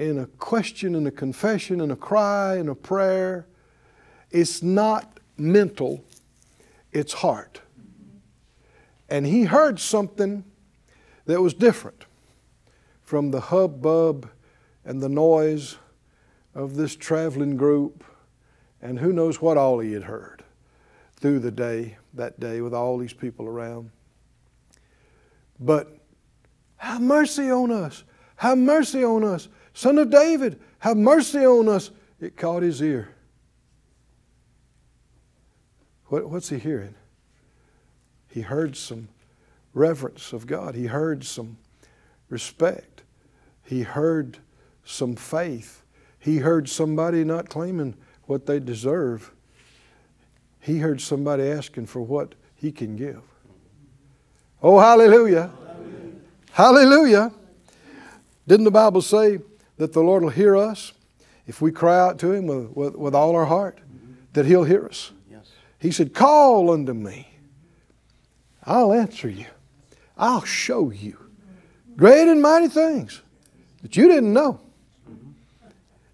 in 0.00 0.18
a 0.18 0.26
question, 0.26 0.94
in 0.94 1.06
a 1.06 1.10
confession, 1.10 1.78
in 1.78 1.90
a 1.90 1.96
cry, 1.96 2.56
in 2.56 2.70
a 2.70 2.74
prayer. 2.74 3.46
It's 4.30 4.62
not 4.62 5.20
mental, 5.36 6.02
it's 6.90 7.12
heart. 7.12 7.60
And 9.10 9.26
he 9.26 9.44
heard 9.44 9.78
something 9.78 10.44
that 11.26 11.42
was 11.42 11.52
different 11.52 12.06
from 13.02 13.30
the 13.30 13.40
hubbub 13.40 14.30
and 14.86 15.02
the 15.02 15.10
noise 15.10 15.76
of 16.54 16.76
this 16.76 16.96
traveling 16.96 17.58
group, 17.58 18.02
and 18.82 18.98
who 18.98 19.12
knows 19.12 19.40
what 19.40 19.56
all 19.56 19.78
he 19.78 19.92
had 19.92 20.04
heard 20.04 20.42
through 21.16 21.40
the 21.40 21.50
day, 21.50 21.96
that 22.14 22.40
day, 22.40 22.60
with 22.60 22.74
all 22.74 22.96
these 22.98 23.12
people 23.12 23.46
around. 23.46 23.90
But 25.58 25.98
have 26.76 27.02
mercy 27.02 27.50
on 27.50 27.70
us. 27.70 28.04
Have 28.36 28.56
mercy 28.56 29.04
on 29.04 29.22
us. 29.22 29.48
Son 29.74 29.98
of 29.98 30.10
David, 30.10 30.58
have 30.78 30.96
mercy 30.96 31.44
on 31.44 31.68
us. 31.68 31.90
It 32.20 32.36
caught 32.36 32.62
his 32.62 32.82
ear. 32.82 33.14
What, 36.06 36.28
what's 36.28 36.48
he 36.48 36.58
hearing? 36.58 36.94
He 38.28 38.40
heard 38.40 38.76
some 38.76 39.08
reverence 39.74 40.32
of 40.32 40.46
God. 40.46 40.74
He 40.74 40.86
heard 40.86 41.24
some 41.24 41.58
respect. 42.28 43.02
He 43.62 43.82
heard 43.82 44.38
some 44.84 45.16
faith. 45.16 45.82
He 46.18 46.38
heard 46.38 46.68
somebody 46.68 47.24
not 47.24 47.48
claiming 47.48 47.94
what 48.30 48.46
they 48.46 48.60
deserve. 48.60 49.32
He 50.60 50.78
heard 50.78 51.00
somebody 51.00 51.42
asking 51.42 51.86
for 51.86 52.00
what 52.00 52.36
he 52.54 52.70
can 52.70 52.94
give. 52.94 53.22
Oh, 54.62 54.78
hallelujah. 54.78 55.50
Hallelujah. 56.52 57.26
hallelujah. 57.26 57.32
Didn't 58.46 58.64
the 58.64 58.70
Bible 58.70 59.02
say 59.02 59.40
that 59.78 59.92
the 59.92 60.00
Lord 60.00 60.22
will 60.22 60.30
hear 60.30 60.56
us 60.56 60.92
if 61.46 61.60
we 61.60 61.72
cry 61.72 61.98
out 61.98 62.20
to 62.20 62.30
Him 62.30 62.46
with, 62.46 62.70
with, 62.76 62.94
with 62.94 63.14
all 63.14 63.34
our 63.34 63.46
heart, 63.46 63.80
that 64.34 64.46
He'll 64.46 64.64
hear 64.64 64.86
us. 64.86 65.10
Yes. 65.28 65.50
He 65.80 65.90
said, 65.90 66.14
Call 66.14 66.70
unto 66.70 66.94
me. 66.94 67.28
I'll 68.64 68.92
answer 68.92 69.28
you. 69.28 69.46
I'll 70.16 70.44
show 70.44 70.90
you 70.90 71.18
great 71.96 72.28
and 72.28 72.40
mighty 72.40 72.68
things 72.68 73.22
that 73.82 73.96
you 73.96 74.06
didn't 74.06 74.32
know. 74.32 74.60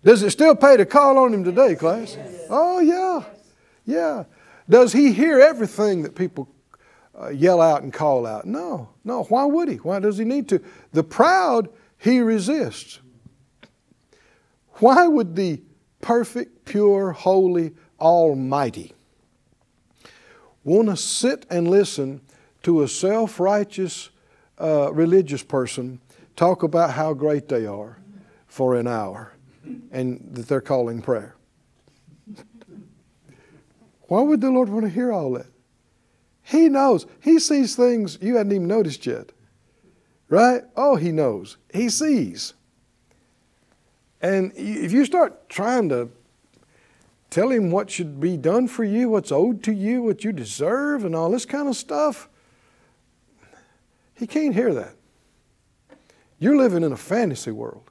Does 0.06 0.22
it 0.22 0.30
still 0.30 0.54
pay 0.54 0.76
to 0.76 0.86
call 0.86 1.18
on 1.18 1.34
Him 1.34 1.42
today, 1.42 1.74
class? 1.74 2.16
Oh, 2.48 2.78
yeah. 2.78 3.24
Yeah. 3.84 4.24
Does 4.70 4.92
He 4.92 5.12
hear 5.12 5.40
everything 5.40 6.02
that 6.02 6.14
people 6.14 6.48
uh, 7.20 7.30
yell 7.30 7.60
out 7.60 7.82
and 7.82 7.92
call 7.92 8.24
out? 8.24 8.44
No. 8.44 8.90
No. 9.02 9.24
Why 9.24 9.44
would 9.44 9.68
He? 9.68 9.78
Why 9.78 9.98
does 9.98 10.16
He 10.16 10.24
need 10.24 10.48
to? 10.50 10.62
The 10.92 11.02
proud 11.02 11.68
He 11.98 12.20
resists. 12.20 13.00
Why 14.74 15.08
would 15.08 15.34
the 15.34 15.60
perfect, 16.00 16.66
pure, 16.66 17.10
holy, 17.10 17.74
almighty 17.98 18.92
want 20.62 20.88
to 20.88 20.96
sit 20.96 21.46
and 21.50 21.68
listen 21.68 22.20
to 22.62 22.84
a 22.84 22.88
self 22.88 23.40
righteous 23.40 24.10
uh, 24.60 24.92
religious 24.92 25.42
person 25.42 26.00
talk 26.36 26.62
about 26.62 26.90
how 26.90 27.12
great 27.12 27.48
they 27.48 27.66
are 27.66 27.98
for 28.46 28.76
an 28.76 28.86
hour 28.86 29.32
and 29.90 30.28
that 30.32 30.48
they're 30.48 30.60
calling 30.60 31.02
prayer? 31.02 31.36
Why 34.08 34.20
would 34.22 34.40
the 34.40 34.50
Lord 34.50 34.68
want 34.68 34.84
to 34.84 34.90
hear 34.90 35.12
all 35.12 35.32
that? 35.32 35.46
He 36.42 36.68
knows. 36.68 37.06
He 37.20 37.40
sees 37.40 37.74
things 37.74 38.18
you 38.20 38.36
hadn't 38.36 38.52
even 38.52 38.68
noticed 38.68 39.04
yet. 39.04 39.32
Right? 40.28 40.62
Oh, 40.76 40.96
He 40.96 41.12
knows. 41.12 41.56
He 41.72 41.88
sees. 41.88 42.54
And 44.20 44.52
if 44.56 44.92
you 44.92 45.04
start 45.04 45.48
trying 45.48 45.88
to 45.90 46.10
tell 47.30 47.50
him 47.50 47.70
what 47.70 47.90
should 47.90 48.18
be 48.20 48.36
done 48.36 48.66
for 48.66 48.84
you, 48.84 49.08
what's 49.08 49.30
owed 49.30 49.62
to 49.64 49.72
you, 49.72 50.02
what 50.02 50.24
you 50.24 50.32
deserve, 50.32 51.04
and 51.04 51.14
all 51.14 51.30
this 51.30 51.44
kind 51.44 51.68
of 51.68 51.76
stuff, 51.76 52.28
he 54.14 54.26
can't 54.26 54.54
hear 54.54 54.72
that. 54.72 54.94
You're 56.38 56.56
living 56.56 56.82
in 56.82 56.92
a 56.92 56.96
fantasy 56.96 57.50
world. 57.50 57.90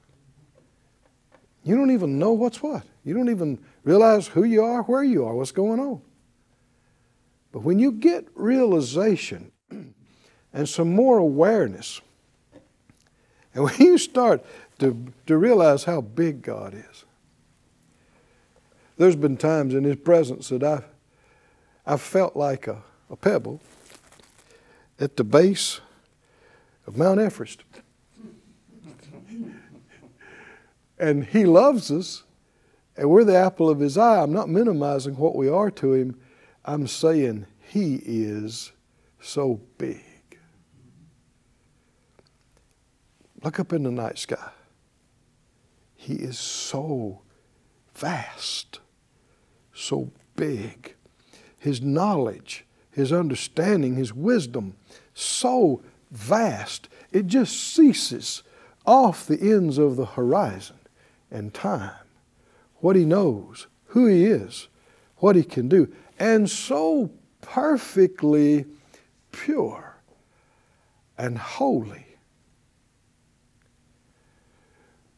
You 1.66 1.74
don't 1.74 1.90
even 1.90 2.20
know 2.20 2.32
what's 2.32 2.62
what. 2.62 2.84
You 3.02 3.12
don't 3.12 3.28
even 3.28 3.58
realize 3.82 4.28
who 4.28 4.44
you 4.44 4.62
are, 4.62 4.82
where 4.84 5.02
you 5.02 5.26
are, 5.26 5.34
what's 5.34 5.50
going 5.50 5.80
on. 5.80 6.00
But 7.50 7.64
when 7.64 7.80
you 7.80 7.90
get 7.90 8.28
realization 8.36 9.50
and 10.52 10.68
some 10.68 10.94
more 10.94 11.18
awareness, 11.18 12.00
and 13.52 13.64
when 13.64 13.74
you 13.78 13.98
start 13.98 14.44
to, 14.78 15.12
to 15.26 15.36
realize 15.36 15.82
how 15.82 16.02
big 16.02 16.40
God 16.40 16.72
is. 16.72 17.04
There's 18.96 19.16
been 19.16 19.36
times 19.36 19.74
in 19.74 19.82
His 19.82 19.96
presence 19.96 20.50
that 20.50 20.62
I've, 20.62 20.84
I've 21.84 22.00
felt 22.00 22.36
like 22.36 22.68
a, 22.68 22.84
a 23.10 23.16
pebble 23.16 23.60
at 25.00 25.16
the 25.16 25.24
base 25.24 25.80
of 26.86 26.96
Mount 26.96 27.18
Everest. 27.18 27.64
And 30.98 31.24
He 31.24 31.44
loves 31.44 31.90
us, 31.90 32.24
and 32.96 33.10
we're 33.10 33.24
the 33.24 33.36
apple 33.36 33.68
of 33.68 33.80
His 33.80 33.98
eye. 33.98 34.22
I'm 34.22 34.32
not 34.32 34.48
minimizing 34.48 35.16
what 35.16 35.36
we 35.36 35.48
are 35.48 35.70
to 35.72 35.92
Him, 35.92 36.18
I'm 36.64 36.86
saying 36.86 37.46
He 37.60 37.96
is 38.04 38.72
so 39.20 39.60
big. 39.78 40.02
Look 43.42 43.60
up 43.60 43.72
in 43.72 43.84
the 43.84 43.90
night 43.90 44.18
sky. 44.18 44.50
He 45.94 46.14
is 46.14 46.38
so 46.38 47.22
vast, 47.94 48.80
so 49.72 50.10
big. 50.36 50.94
His 51.58 51.80
knowledge, 51.82 52.64
His 52.90 53.12
understanding, 53.12 53.96
His 53.96 54.12
wisdom, 54.12 54.76
so 55.14 55.82
vast, 56.10 56.88
it 57.12 57.26
just 57.26 57.58
ceases 57.58 58.42
off 58.84 59.26
the 59.26 59.40
ends 59.40 59.78
of 59.78 59.96
the 59.96 60.06
horizon 60.06 60.76
and 61.30 61.52
time. 61.52 61.92
what 62.76 62.96
He 62.96 63.04
knows, 63.04 63.66
who 63.86 64.06
He 64.06 64.24
is, 64.24 64.68
what 65.18 65.36
He 65.36 65.42
can 65.42 65.68
do, 65.68 65.92
and 66.18 66.48
so 66.48 67.10
perfectly 67.40 68.64
pure 69.32 69.96
and 71.18 71.38
holy. 71.38 72.06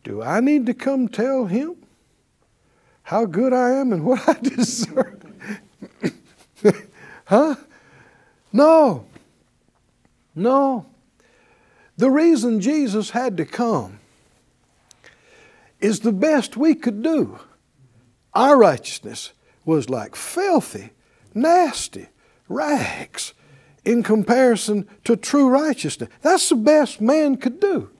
Do 0.04 0.22
I 0.22 0.40
need 0.40 0.66
to 0.66 0.74
come 0.74 1.08
tell 1.08 1.46
Him 1.46 1.76
how 3.02 3.24
good 3.24 3.52
I 3.52 3.70
am 3.70 3.92
and 3.92 4.04
what 4.04 4.28
I 4.28 4.34
deserve? 4.34 5.22
huh? 7.26 7.56
No. 8.52 9.04
No. 10.34 10.86
The 11.96 12.10
reason 12.10 12.60
Jesus 12.60 13.10
had 13.10 13.36
to 13.38 13.44
come 13.44 13.98
is 15.80 16.00
the 16.00 16.12
best 16.12 16.56
we 16.56 16.74
could 16.74 17.02
do. 17.02 17.38
Our 18.34 18.56
righteousness 18.56 19.32
was 19.64 19.90
like 19.90 20.16
filthy, 20.16 20.90
nasty 21.34 22.08
rags 22.48 23.34
in 23.84 24.02
comparison 24.02 24.88
to 25.04 25.16
true 25.16 25.48
righteousness. 25.48 26.10
That's 26.22 26.48
the 26.48 26.56
best 26.56 27.00
man 27.00 27.36
could 27.36 27.60
do. 27.60 27.90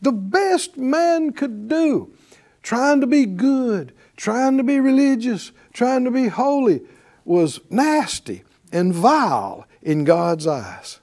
The 0.00 0.12
best 0.12 0.76
man 0.76 1.32
could 1.32 1.68
do. 1.68 2.14
Trying 2.62 3.00
to 3.00 3.06
be 3.06 3.26
good, 3.26 3.92
trying 4.16 4.56
to 4.56 4.62
be 4.62 4.80
religious, 4.80 5.52
trying 5.72 6.04
to 6.04 6.10
be 6.10 6.28
holy 6.28 6.82
was 7.24 7.60
nasty 7.70 8.44
and 8.72 8.94
vile 8.94 9.66
in 9.82 10.04
God's 10.04 10.46
eyes. 10.46 11.00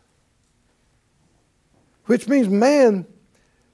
Which 2.05 2.27
means 2.27 2.49
man 2.49 3.05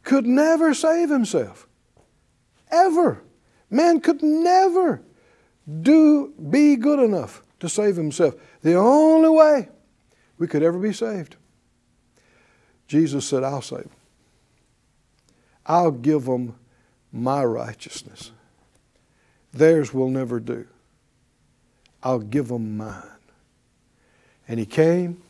could 0.03 0.25
never 0.25 0.73
save 0.73 1.09
himself. 1.09 1.67
Ever. 2.71 3.23
Man 3.69 3.99
could 3.99 4.23
never 4.23 5.01
do 5.81 6.33
be 6.49 6.75
good 6.75 6.99
enough 6.99 7.43
to 7.59 7.67
save 7.67 7.95
himself. 7.95 8.35
The 8.61 8.75
only 8.75 9.29
way 9.29 9.69
we 10.37 10.47
could 10.47 10.63
ever 10.63 10.79
be 10.79 10.93
saved. 10.93 11.35
Jesus 12.87 13.27
said, 13.27 13.43
I'll 13.43 13.61
save 13.61 13.83
them. 13.83 13.91
I'll 15.65 15.91
give 15.91 16.25
them 16.25 16.55
my 17.11 17.43
righteousness. 17.43 18.31
Theirs 19.51 19.93
will 19.93 20.09
never 20.09 20.39
do. 20.39 20.65
I'll 22.01 22.19
give 22.19 22.47
them 22.47 22.77
mine. 22.77 23.03
And 24.47 24.59
he 24.59 24.65
came, 24.65 25.21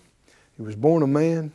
he 0.57 0.61
was 0.61 0.75
born 0.75 1.01
a 1.01 1.07
man, 1.07 1.51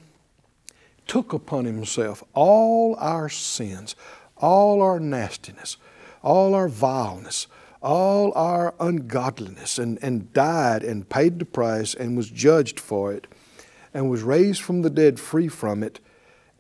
took 1.07 1.33
upon 1.33 1.65
himself 1.65 2.25
all 2.33 2.97
our 2.99 3.29
sins, 3.29 3.95
all 4.43 4.83
our 4.83 5.01
nastiness, 5.01 5.79
all 6.23 6.55
our 6.55 6.69
vileness, 6.69 7.47
all 7.81 8.33
our 8.35 8.75
ungodliness, 8.79 9.79
and, 9.79 9.99
and 10.03 10.33
died 10.33 10.83
and 10.83 11.09
paid 11.09 11.39
the 11.39 11.45
price 11.45 11.95
and 11.95 12.17
was 12.17 12.29
judged 12.29 12.79
for 12.79 13.13
it, 13.13 13.27
and 13.95 14.11
was 14.11 14.23
raised 14.23 14.61
from 14.61 14.83
the 14.83 14.91
dead 14.91 15.19
free 15.19 15.49
from 15.49 15.83
it, 15.83 16.01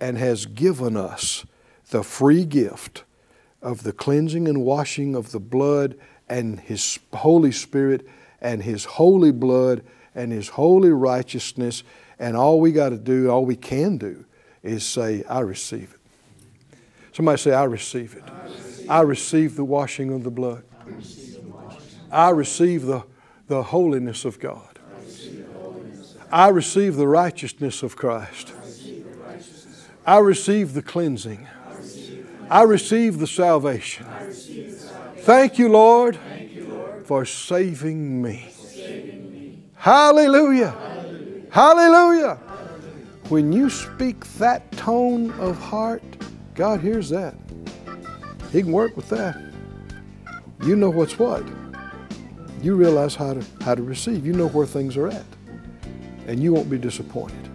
and 0.00 0.16
has 0.16 0.46
given 0.46 0.96
us 0.96 1.44
the 1.90 2.02
free 2.02 2.44
gift 2.44 3.04
of 3.60 3.82
the 3.82 3.92
cleansing 3.92 4.48
and 4.48 4.64
washing 4.64 5.14
of 5.14 5.30
the 5.32 5.40
blood 5.40 5.96
and 6.28 6.60
His 6.60 6.98
Holy 7.12 7.52
Spirit 7.52 8.06
and 8.40 8.62
His 8.62 8.84
holy 8.84 9.30
blood 9.30 9.84
and 10.14 10.32
His 10.32 10.48
holy 10.48 10.90
righteousness. 10.90 11.84
And 12.18 12.36
all 12.36 12.60
we 12.60 12.72
got 12.72 12.88
to 12.90 12.98
do, 12.98 13.30
all 13.30 13.44
we 13.44 13.56
can 13.56 13.98
do, 13.98 14.24
is 14.62 14.84
say, 14.84 15.24
I 15.28 15.40
receive 15.40 15.94
it. 15.94 16.01
Somebody 17.12 17.38
say, 17.38 17.52
I 17.52 17.64
receive 17.64 18.14
it. 18.14 18.24
I 18.26 18.44
receive, 18.44 18.90
I 18.90 19.00
receive 19.02 19.56
the 19.56 19.64
washing 19.64 20.12
of 20.12 20.24
the 20.24 20.30
blood. 20.30 20.64
I 22.10 22.30
receive 22.30 22.82
the, 22.82 23.04
the 23.48 23.62
holiness 23.62 24.24
of 24.24 24.38
God. 24.38 24.78
I 26.30 26.48
receive 26.48 26.96
the 26.96 27.06
righteousness 27.06 27.82
of 27.82 27.96
Christ. 27.96 28.52
I 30.06 30.18
receive 30.18 30.72
the 30.72 30.82
cleansing. 30.82 31.46
I 32.50 32.62
receive 32.62 33.18
the 33.18 33.26
salvation. 33.26 34.06
Thank 35.18 35.58
you, 35.58 35.68
Lord, 35.68 36.18
for 37.04 37.24
saving 37.24 38.20
me. 38.22 38.48
Hallelujah. 39.76 40.74
Hallelujah. 41.50 42.38
When 43.28 43.52
you 43.52 43.70
speak 43.70 44.24
that 44.34 44.72
tone 44.72 45.30
of 45.32 45.58
heart, 45.58 46.02
God 46.54 46.80
hears 46.80 47.08
that. 47.10 47.34
He 48.50 48.62
can 48.62 48.72
work 48.72 48.96
with 48.96 49.08
that. 49.08 49.40
You 50.64 50.76
know 50.76 50.90
what's 50.90 51.18
what. 51.18 51.44
You 52.60 52.76
realize 52.76 53.14
how 53.14 53.34
to, 53.34 53.44
how 53.62 53.74
to 53.74 53.82
receive. 53.82 54.24
You 54.26 54.32
know 54.34 54.48
where 54.48 54.66
things 54.66 54.96
are 54.96 55.08
at. 55.08 55.24
And 56.26 56.40
you 56.40 56.52
won't 56.52 56.70
be 56.70 56.78
disappointed. 56.78 57.48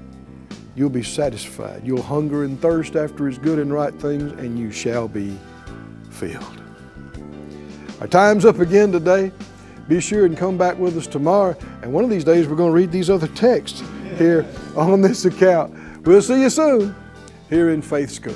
You'll 0.75 0.89
be 0.89 1.03
satisfied. 1.03 1.81
You'll 1.85 2.01
hunger 2.01 2.43
and 2.43 2.59
thirst 2.61 2.95
after 2.95 3.27
His 3.27 3.37
good 3.37 3.59
and 3.59 3.73
right 3.73 3.93
things, 3.93 4.31
and 4.33 4.59
you 4.59 4.71
shall 4.71 5.07
be 5.07 5.37
filled. 6.11 6.61
Our 8.01 8.07
time's 8.07 8.45
up 8.45 8.59
again 8.59 8.91
today. 8.91 9.31
Be 9.87 10.01
sure 10.01 10.25
and 10.25 10.37
come 10.37 10.57
back 10.57 10.77
with 10.77 10.97
us 10.97 11.07
tomorrow. 11.07 11.57
And 11.81 11.93
one 11.93 12.03
of 12.03 12.09
these 12.09 12.23
days, 12.23 12.47
we're 12.47 12.57
going 12.57 12.71
to 12.71 12.75
read 12.75 12.91
these 12.91 13.09
other 13.09 13.27
texts 13.29 13.81
here 14.17 14.45
on 14.75 15.01
this 15.01 15.25
account. 15.25 15.73
We'll 16.05 16.21
see 16.21 16.41
you 16.41 16.49
soon 16.49 16.95
here 17.49 17.69
in 17.69 17.81
Faith 17.81 18.11
School. 18.11 18.35